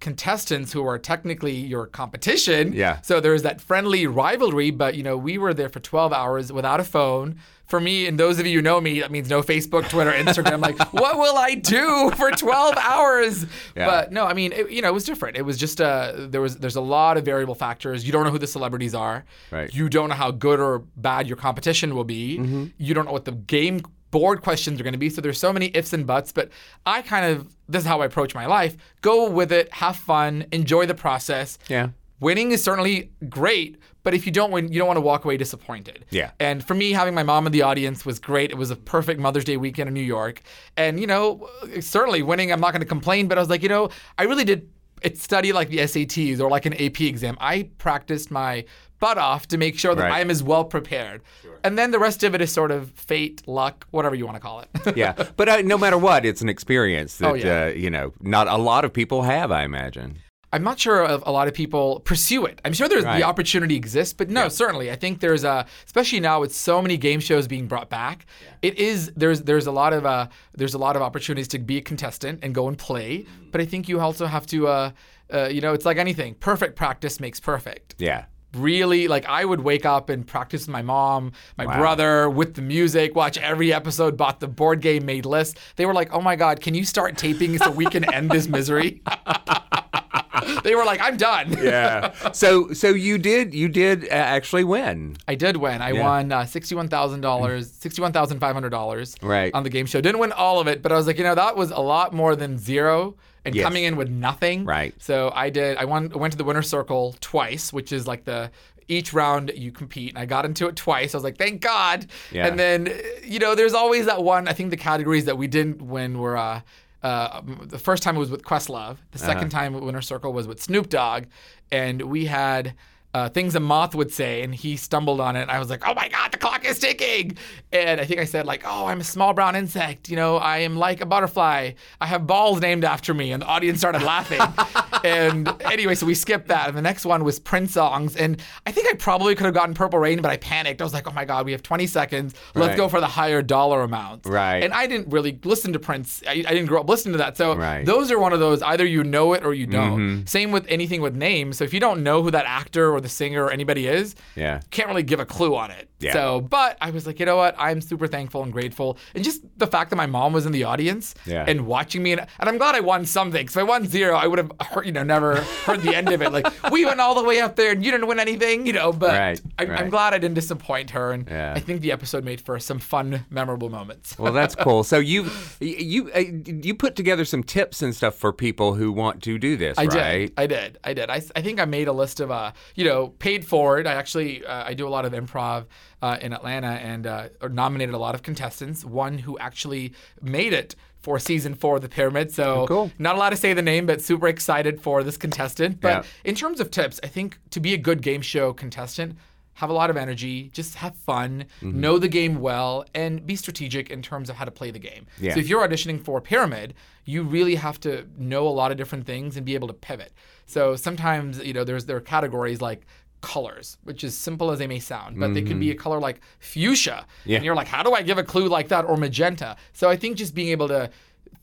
contestants 0.00 0.72
who 0.72 0.84
are 0.86 0.98
technically 0.98 1.54
your 1.54 1.86
competition. 1.86 2.72
Yeah. 2.72 3.00
So 3.02 3.20
there's 3.20 3.42
that 3.42 3.60
friendly 3.60 4.06
rivalry, 4.06 4.70
but 4.70 4.94
you 4.94 5.02
know, 5.02 5.16
we 5.16 5.38
were 5.38 5.54
there 5.54 5.68
for 5.68 5.80
12 5.80 6.12
hours 6.12 6.52
without 6.52 6.80
a 6.80 6.84
phone. 6.84 7.38
For 7.66 7.78
me, 7.78 8.08
and 8.08 8.18
those 8.18 8.40
of 8.40 8.46
you 8.48 8.58
who 8.58 8.62
know 8.62 8.80
me, 8.80 8.98
that 8.98 9.12
means 9.12 9.30
no 9.30 9.42
Facebook, 9.42 9.88
Twitter, 9.88 10.10
Instagram. 10.10 10.60
like, 10.60 10.92
what 10.92 11.18
will 11.18 11.36
I 11.38 11.54
do 11.54 12.10
for 12.16 12.32
12 12.32 12.76
hours? 12.76 13.46
Yeah. 13.76 13.86
But 13.86 14.10
no, 14.10 14.26
I 14.26 14.34
mean, 14.34 14.50
it, 14.50 14.72
you 14.72 14.82
know, 14.82 14.88
it 14.88 14.94
was 14.94 15.04
different. 15.04 15.36
It 15.36 15.42
was 15.42 15.56
just 15.56 15.80
uh, 15.80 16.14
there 16.16 16.40
was 16.40 16.56
there's 16.56 16.74
a 16.74 16.80
lot 16.80 17.16
of 17.16 17.24
variable 17.24 17.54
factors. 17.54 18.04
You 18.04 18.10
don't 18.10 18.24
know 18.24 18.32
who 18.32 18.40
the 18.40 18.48
celebrities 18.48 18.92
are. 18.92 19.24
Right. 19.52 19.72
You 19.72 19.88
don't 19.88 20.08
know 20.08 20.16
how 20.16 20.32
good 20.32 20.58
or 20.58 20.80
bad 20.96 21.28
your 21.28 21.36
competition 21.36 21.94
will 21.94 22.02
be. 22.02 22.38
Mm-hmm. 22.38 22.64
You 22.76 22.92
don't 22.92 23.04
know 23.04 23.12
what 23.12 23.24
the 23.24 23.32
game 23.32 23.82
board 24.10 24.42
questions 24.42 24.80
are 24.80 24.84
going 24.84 24.92
to 24.92 24.98
be. 24.98 25.10
So 25.10 25.20
there's 25.20 25.38
so 25.38 25.52
many 25.52 25.66
ifs 25.74 25.92
and 25.92 26.06
buts. 26.06 26.32
But 26.32 26.50
I 26.86 27.02
kind 27.02 27.24
of 27.24 27.56
this 27.68 27.82
is 27.82 27.88
how 27.88 28.00
I 28.00 28.06
approach 28.06 28.34
my 28.34 28.46
life. 28.46 28.76
Go 29.00 29.30
with 29.30 29.52
it, 29.52 29.72
have 29.72 29.96
fun, 29.96 30.46
enjoy 30.52 30.86
the 30.86 30.94
process. 30.94 31.58
Yeah. 31.68 31.90
Winning 32.20 32.50
is 32.50 32.62
certainly 32.62 33.10
great, 33.30 33.78
but 34.02 34.12
if 34.12 34.26
you 34.26 34.32
don't 34.32 34.50
win, 34.50 34.70
you 34.70 34.78
don't 34.78 34.86
want 34.86 34.98
to 34.98 35.02
walk 35.02 35.24
away 35.24 35.38
disappointed. 35.38 36.04
Yeah. 36.10 36.32
And 36.38 36.62
for 36.62 36.74
me, 36.74 36.92
having 36.92 37.14
my 37.14 37.22
mom 37.22 37.46
in 37.46 37.52
the 37.52 37.62
audience 37.62 38.04
was 38.04 38.18
great. 38.18 38.50
It 38.50 38.58
was 38.58 38.70
a 38.70 38.76
perfect 38.76 39.18
Mother's 39.18 39.44
Day 39.44 39.56
weekend 39.56 39.88
in 39.88 39.94
New 39.94 40.02
York. 40.02 40.42
And, 40.76 41.00
you 41.00 41.06
know, 41.06 41.48
certainly 41.80 42.22
winning, 42.22 42.52
I'm 42.52 42.60
not 42.60 42.72
going 42.72 42.82
to 42.82 42.86
complain, 42.86 43.26
but 43.26 43.38
I 43.38 43.40
was 43.40 43.48
like, 43.48 43.62
you 43.62 43.70
know, 43.70 43.88
I 44.18 44.24
really 44.24 44.44
did 44.44 44.68
it 45.00 45.16
study 45.16 45.54
like 45.54 45.70
the 45.70 45.78
SATs 45.78 46.40
or 46.40 46.50
like 46.50 46.66
an 46.66 46.74
AP 46.74 47.00
exam. 47.00 47.38
I 47.40 47.70
practiced 47.78 48.30
my 48.30 48.66
butt 49.00 49.18
off 49.18 49.46
to 49.48 49.58
make 49.58 49.78
sure 49.78 49.94
that 49.94 50.02
Right. 50.04 50.20
I'm 50.20 50.30
as 50.30 50.42
well 50.42 50.64
prepared. 50.64 51.22
And 51.64 51.76
then 51.78 51.90
the 51.90 51.98
rest 51.98 52.22
of 52.22 52.34
it 52.34 52.40
is 52.40 52.52
sort 52.52 52.70
of 52.70 52.90
fate, 52.92 53.42
luck, 53.46 53.86
whatever 53.90 54.14
you 54.14 54.24
want 54.26 54.36
to 54.36 54.40
call 54.40 54.60
it. 54.60 54.68
yeah, 54.96 55.12
but 55.36 55.48
uh, 55.48 55.62
no 55.62 55.76
matter 55.76 55.98
what, 55.98 56.24
it's 56.24 56.40
an 56.42 56.48
experience 56.48 57.16
that 57.18 57.28
Oh, 57.30 57.34
yeah. 57.34 57.64
uh, 57.64 57.66
you 57.68 57.90
know 57.90 58.12
not 58.20 58.46
a 58.48 58.56
lot 58.56 58.84
of 58.84 58.92
people 58.92 59.22
have. 59.22 59.50
I 59.50 59.64
imagine. 59.64 60.18
I'm 60.52 60.64
not 60.64 60.80
sure 60.80 61.04
if 61.04 61.22
a 61.24 61.30
lot 61.30 61.46
of 61.46 61.54
people 61.54 62.00
pursue 62.00 62.44
it. 62.44 62.60
I'm 62.64 62.72
sure 62.72 62.88
there's 62.88 63.04
Right. 63.04 63.18
the 63.18 63.22
opportunity 63.24 63.76
exists, 63.76 64.12
but 64.12 64.28
no, 64.30 64.48
certainly 64.48 64.90
I 64.90 64.96
think 64.96 65.20
there's 65.20 65.44
a, 65.44 65.64
especially 65.86 66.18
now 66.18 66.40
with 66.40 66.52
so 66.52 66.82
many 66.82 66.96
game 66.96 67.20
shows 67.20 67.46
being 67.46 67.68
brought 67.68 67.88
back, 67.88 68.26
it 68.60 68.76
is 68.76 69.12
there's 69.14 69.42
there's 69.42 69.66
a 69.68 69.72
lot 69.72 69.92
of 69.92 70.04
uh 70.04 70.26
there's 70.56 70.74
a 70.74 70.78
lot 70.78 70.96
of 70.96 71.02
opportunities 71.02 71.46
to 71.48 71.58
be 71.60 71.76
a 71.76 71.80
contestant 71.80 72.40
and 72.42 72.52
go 72.54 72.66
and 72.68 72.76
play. 72.76 73.26
But 73.52 73.60
I 73.60 73.64
think 73.64 73.88
you 73.88 74.00
also 74.00 74.26
have 74.26 74.44
to 74.46 74.66
uh, 74.66 74.90
uh 75.32 75.48
you 75.52 75.60
know 75.60 75.72
it's 75.72 75.84
like 75.84 75.98
anything, 75.98 76.34
perfect 76.34 76.74
practice 76.74 77.20
makes 77.20 77.38
perfect 77.38 77.94
Yeah. 77.98 78.24
Really 78.54 79.08
like 79.08 79.24
I 79.26 79.44
would 79.44 79.60
wake 79.60 79.86
up 79.86 80.08
and 80.10 80.26
practice 80.26 80.62
with 80.62 80.70
my 80.72 80.82
mom, 80.82 81.32
my 81.56 81.64
brother 81.76 82.28
with 82.28 82.54
the 82.54 82.62
music, 82.62 83.14
watch 83.14 83.38
every 83.38 83.72
episode, 83.72 84.16
bought 84.16 84.40
the 84.40 84.48
board 84.48 84.80
game, 84.80 85.04
made 85.06 85.24
lists. 85.26 85.58
They 85.76 85.86
were 85.86 85.94
like, 85.94 86.12
"Oh 86.12 86.20
my 86.20 86.36
god, 86.36 86.60
can 86.60 86.74
you 86.74 86.84
start 86.84 87.16
taping 87.16 87.58
so 87.58 87.70
we 87.70 87.86
can 87.86 88.12
end 88.12 88.30
this 88.30 88.48
misery?" 88.48 89.02
they 90.64 90.74
were 90.74 90.84
like, 90.84 91.00
"I'm 91.00 91.16
done." 91.16 91.56
Yeah. 91.70 92.12
so 92.32 92.72
so 92.72 92.88
you 92.88 93.18
did 93.18 93.54
you 93.54 93.68
did 93.68 94.04
uh, 94.04 94.08
actually 94.12 94.64
win. 94.64 95.16
I 95.28 95.34
did 95.34 95.56
win. 95.56 95.80
I 95.82 95.92
Yeah. 95.92 96.02
won 96.02 96.32
uh, 96.32 96.44
sixty-one 96.46 96.88
thousand 96.88 97.20
dollars, 97.20 97.70
sixty-one 97.70 98.12
thousand 98.12 98.40
five 98.40 98.54
hundred 98.54 98.70
dollars, 98.70 99.14
Right. 99.22 99.52
on 99.54 99.62
the 99.62 99.70
game 99.70 99.86
show. 99.86 100.00
Didn't 100.00 100.18
win 100.20 100.32
all 100.32 100.58
of 100.60 100.66
it, 100.66 100.82
but 100.82 100.90
I 100.92 100.96
was 100.96 101.06
like, 101.06 101.18
you 101.18 101.24
know, 101.24 101.34
that 101.34 101.56
was 101.56 101.70
a 101.70 101.80
lot 101.80 102.12
more 102.12 102.34
than 102.34 102.58
zero 102.58 103.14
and 103.44 103.54
Yes. 103.54 103.64
coming 103.64 103.84
in 103.84 103.96
with 103.96 104.08
nothing. 104.08 104.64
Right. 104.64 104.94
So 104.98 105.30
I 105.34 105.50
did. 105.50 105.76
I 105.76 105.84
won. 105.84 106.10
Went 106.10 106.32
to 106.32 106.38
the 106.38 106.44
winner 106.44 106.62
circle 106.62 107.16
twice, 107.20 107.72
which 107.72 107.92
is 107.92 108.06
like 108.06 108.24
the 108.24 108.50
each 108.88 109.12
round 109.12 109.52
you 109.54 109.70
compete. 109.70 110.10
And 110.10 110.18
I 110.18 110.26
got 110.26 110.44
into 110.44 110.66
it 110.66 110.74
twice. 110.76 111.14
I 111.14 111.16
was 111.16 111.24
like, 111.24 111.38
thank 111.38 111.60
God. 111.60 112.06
Yeah. 112.32 112.46
And 112.46 112.58
then 112.58 112.92
you 113.24 113.38
know, 113.38 113.54
there's 113.54 113.74
always 113.74 114.06
that 114.06 114.22
one. 114.22 114.48
I 114.48 114.52
think 114.52 114.70
the 114.70 114.76
categories 114.76 115.26
that 115.26 115.38
we 115.38 115.46
didn't 115.46 115.80
win 115.82 116.18
were. 116.18 116.36
Uh, 116.36 116.60
uh, 117.02 117.40
the 117.62 117.78
first 117.78 118.02
time 118.02 118.14
it 118.14 118.18
was 118.18 118.30
with 118.30 118.42
Questlove. 118.44 118.98
The 119.12 119.18
2nd 119.18 119.48
time 119.48 119.74
at 119.74 119.80
Winner 119.80 120.02
Circle 120.02 120.34
was 120.34 120.46
with 120.46 120.60
Snoop 120.62 120.90
Dogg, 120.90 121.24
and 121.72 122.02
we 122.02 122.26
had 122.26 122.74
uh, 123.12 123.28
things 123.28 123.54
a 123.54 123.60
moth 123.60 123.94
would 123.94 124.12
say, 124.12 124.42
and 124.42 124.54
he 124.54 124.76
stumbled 124.76 125.20
on 125.20 125.36
it. 125.36 125.48
I 125.48 125.58
was 125.58 125.68
like, 125.70 125.86
"Oh 125.86 125.94
my 125.94 126.08
God, 126.08 126.32
the 126.32 126.38
clock 126.38 126.64
is 126.64 126.78
ticking!" 126.78 127.36
And 127.72 128.00
I 128.00 128.04
think 128.04 128.20
I 128.20 128.24
said 128.24 128.46
like, 128.46 128.62
"Oh, 128.64 128.86
I'm 128.86 129.00
a 129.00 129.04
small 129.04 129.32
brown 129.32 129.56
insect. 129.56 130.08
You 130.08 130.16
know, 130.16 130.36
I 130.36 130.58
am 130.58 130.76
like 130.76 131.00
a 131.00 131.06
butterfly. 131.06 131.72
I 132.00 132.06
have 132.06 132.26
balls 132.26 132.60
named 132.60 132.84
after 132.84 133.12
me." 133.12 133.32
And 133.32 133.42
the 133.42 133.46
audience 133.46 133.78
started 133.78 134.02
laughing. 134.02 134.40
and 135.04 135.48
anyway, 135.64 135.94
so 135.94 136.06
we 136.06 136.14
skipped 136.14 136.48
that. 136.48 136.68
And 136.68 136.76
the 136.76 136.82
next 136.82 137.04
one 137.04 137.24
was 137.24 137.38
Prince 137.38 137.72
songs, 137.72 138.16
and 138.16 138.40
I 138.66 138.72
think 138.72 138.88
I 138.88 138.94
probably 138.94 139.34
could 139.34 139.44
have 139.46 139.54
gotten 139.54 139.74
Purple 139.74 139.98
Rain, 139.98 140.20
but 140.22 140.30
I 140.30 140.36
panicked. 140.36 140.80
I 140.80 140.84
was 140.84 140.92
like, 140.94 141.06
"Oh 141.08 141.12
my 141.12 141.24
God, 141.24 141.46
we 141.46 141.52
have 141.52 141.62
20 141.62 141.86
seconds. 141.86 142.34
Let's 142.54 142.68
Right. 142.70 142.76
go 142.76 142.88
for 142.88 143.00
the 143.00 143.06
higher 143.06 143.42
dollar 143.42 143.82
amount." 143.82 144.26
Right. 144.26 144.62
And 144.62 144.72
I 144.72 144.86
didn't 144.86 145.08
really 145.12 145.38
listen 145.44 145.72
to 145.72 145.78
Prince. 145.78 146.22
I, 146.26 146.32
I 146.32 146.34
didn't 146.54 146.66
grow 146.66 146.80
up 146.80 146.88
listening 146.88 147.12
to 147.12 147.18
that. 147.18 147.36
So 147.36 147.54
Right. 147.56 147.84
those 147.84 148.10
are 148.10 148.18
one 148.18 148.32
of 148.32 148.40
those 148.40 148.62
either 148.62 148.84
you 148.84 149.04
know 149.04 149.32
it 149.32 149.44
or 149.44 149.54
you 149.54 149.66
don't. 149.66 149.98
Mm-hmm. 150.00 150.26
Same 150.26 150.52
with 150.52 150.66
anything 150.68 151.00
with 151.00 151.14
names. 151.14 151.58
So 151.58 151.64
if 151.64 151.72
you 151.74 151.80
don't 151.80 152.02
know 152.02 152.22
who 152.22 152.30
that 152.30 152.46
actor 152.46 152.92
or 152.92 153.00
the 153.00 153.08
singer 153.08 153.44
or 153.44 153.50
anybody 153.50 153.86
is, 153.86 154.14
Yeah. 154.36 154.60
can't 154.70 154.88
really 154.88 155.02
give 155.02 155.20
a 155.20 155.24
clue 155.26 155.54
on 155.56 155.70
it. 155.70 155.88
Yeah. 156.00 156.12
So, 156.14 156.40
but 156.40 156.78
I 156.80 156.90
was 156.90 157.06
like, 157.06 157.20
you 157.20 157.26
know 157.26 157.36
what? 157.36 157.54
I'm 157.58 157.80
super 157.82 158.06
thankful 158.06 158.42
and 158.42 158.50
grateful, 158.52 158.96
and 159.14 159.22
just 159.22 159.42
the 159.58 159.66
fact 159.66 159.90
that 159.90 159.96
my 159.96 160.06
mom 160.06 160.32
was 160.32 160.46
in 160.46 160.52
the 160.52 160.64
audience 160.64 161.14
Yeah. 161.26 161.44
and 161.46 161.66
watching 161.66 162.02
me, 162.02 162.12
and, 162.12 162.22
and 162.38 162.48
I'm 162.48 162.56
glad 162.56 162.74
I 162.74 162.80
won 162.80 163.04
something. 163.04 163.42
Because 163.42 163.56
if 163.56 163.60
I 163.60 163.64
won 163.64 163.86
zero, 163.86 164.16
I 164.16 164.26
would 164.26 164.38
have, 164.38 164.50
heard, 164.70 164.86
you 164.90 164.94
know, 164.94 165.04
never 165.04 165.36
heard 165.64 165.82
the 165.82 165.94
end 165.94 166.08
of 166.10 166.20
it. 166.20 166.32
Like 166.32 166.46
we 166.72 166.84
went 166.84 166.98
all 167.00 167.14
the 167.14 167.22
way 167.22 167.40
up 167.40 167.54
there, 167.54 167.70
and 167.70 167.84
you 167.84 167.92
didn't 167.92 168.08
win 168.08 168.18
anything, 168.18 168.66
you 168.66 168.72
know. 168.72 168.92
But 168.92 169.10
Right, 169.12 169.40
I, 169.56 169.64
right. 169.64 169.80
I'm 169.80 169.88
glad 169.88 170.14
I 170.14 170.18
didn't 170.18 170.34
disappoint 170.34 170.90
her, 170.90 171.12
and 171.12 171.28
Yeah. 171.28 171.52
I 171.56 171.60
think 171.60 171.80
the 171.80 171.92
episode 171.92 172.24
made 172.24 172.40
for 172.40 172.58
some 172.58 172.80
fun, 172.80 173.24
memorable 173.30 173.70
moments. 173.70 174.18
Well, 174.18 174.32
that's 174.32 174.54
cool. 174.66 174.82
So 174.82 174.98
you 174.98 175.30
you 175.60 176.10
uh, 176.12 176.18
you 176.44 176.74
put 176.74 176.96
together 176.96 177.24
some 177.24 177.44
tips 177.44 177.82
and 177.82 177.94
stuff 177.94 178.16
for 178.16 178.32
people 178.32 178.74
who 178.74 178.90
want 178.90 179.22
to 179.22 179.38
do 179.38 179.56
this, 179.56 179.78
I 179.78 179.84
right? 179.84 180.26
did. 180.26 180.32
I 180.36 180.46
did. 180.48 180.78
I 180.82 180.94
did. 180.94 181.08
I, 181.10 181.22
I 181.36 181.42
think 181.42 181.60
I 181.60 181.64
made 181.66 181.86
a 181.86 181.92
list 181.92 182.18
of, 182.18 182.32
uh, 182.32 182.50
you 182.74 182.84
know, 182.84 183.08
paid 183.20 183.44
forward. 183.44 183.86
I 183.86 183.92
actually, 183.94 184.44
uh, 184.44 184.64
I 184.66 184.74
do 184.74 184.88
a 184.88 184.90
lot 184.90 185.04
of 185.04 185.12
improv 185.12 185.66
uh, 186.02 186.16
in 186.20 186.32
Atlanta 186.32 186.68
and 186.68 187.06
uh, 187.06 187.28
or 187.40 187.48
nominated 187.48 187.94
a 187.94 187.98
lot 187.98 188.14
of 188.14 188.22
contestants. 188.22 188.84
One 188.84 189.18
who 189.18 189.38
actually 189.38 189.92
made 190.22 190.52
it 190.52 190.74
for 190.98 191.18
season 191.18 191.54
four 191.54 191.76
of 191.76 191.82
the 191.82 191.88
Pyramid. 191.88 192.30
So 192.32 192.66
cool. 192.66 192.90
not 192.98 193.16
allowed 193.16 193.30
to 193.30 193.36
say 193.36 193.54
the 193.54 193.62
name, 193.62 193.86
but 193.86 194.02
super 194.02 194.28
excited 194.28 194.80
for 194.82 195.02
this 195.02 195.16
contestant. 195.16 195.80
But 195.80 195.88
Yeah. 196.04 196.10
in 196.24 196.34
terms 196.34 196.60
of 196.60 196.70
tips, 196.70 197.00
I 197.02 197.06
think 197.06 197.38
to 197.50 197.60
be 197.60 197.72
a 197.72 197.78
good 197.78 198.02
game 198.02 198.20
show 198.22 198.52
contestant, 198.52 199.16
have 199.54 199.68
a 199.70 199.72
lot 199.74 199.90
of 199.90 199.96
energy, 199.96 200.50
just 200.52 200.76
have 200.76 200.94
fun, 200.96 201.44
Mm-hmm. 201.62 201.80
know 201.80 201.98
the 201.98 202.08
game 202.08 202.40
well, 202.40 202.84
and 202.94 203.26
be 203.26 203.34
strategic 203.36 203.90
in 203.90 204.00
terms 204.02 204.28
of 204.30 204.36
how 204.36 204.44
to 204.44 204.50
play 204.50 204.70
the 204.70 204.78
game. 204.78 205.06
Yeah. 205.18 205.34
So 205.34 205.40
if 205.40 205.48
you're 205.48 205.66
auditioning 205.66 206.02
for 206.02 206.20
Pyramid, 206.20 206.74
you 207.04 207.22
really 207.22 207.54
have 207.56 207.80
to 207.80 208.06
know 208.18 208.46
a 208.46 208.50
lot 208.60 208.70
of 208.70 208.76
different 208.76 209.06
things 209.06 209.36
and 209.36 209.44
be 209.44 209.54
able 209.54 209.68
to 209.68 209.74
pivot. 209.74 210.12
So 210.46 210.76
sometimes, 210.76 211.38
you 211.42 211.52
know, 211.52 211.64
there's 211.64 211.86
there 211.86 211.96
are 211.96 212.00
categories 212.00 212.60
like 212.60 212.86
colors, 213.20 213.78
which 213.84 214.02
is 214.04 214.16
simple 214.16 214.50
as 214.50 214.58
they 214.58 214.66
may 214.66 214.78
sound, 214.78 215.18
but 215.20 215.34
they 215.34 215.42
could 215.42 215.60
be 215.60 215.70
a 215.70 215.74
color 215.74 216.00
like 216.00 216.20
fuchsia. 216.38 217.04
Mm-hmm. 217.06 217.30
Yeah. 217.30 217.36
And 217.36 217.44
you're 217.44 217.54
like, 217.54 217.68
how 217.68 217.82
do 217.82 217.92
I 217.92 218.02
give 218.02 218.18
a 218.18 218.24
clue 218.24 218.48
like 218.48 218.68
that? 218.68 218.84
Or 218.84 218.96
magenta. 218.96 219.56
So 219.72 219.88
I 219.88 219.96
think 219.96 220.16
just 220.16 220.34
being 220.34 220.48
able 220.48 220.68
to 220.68 220.90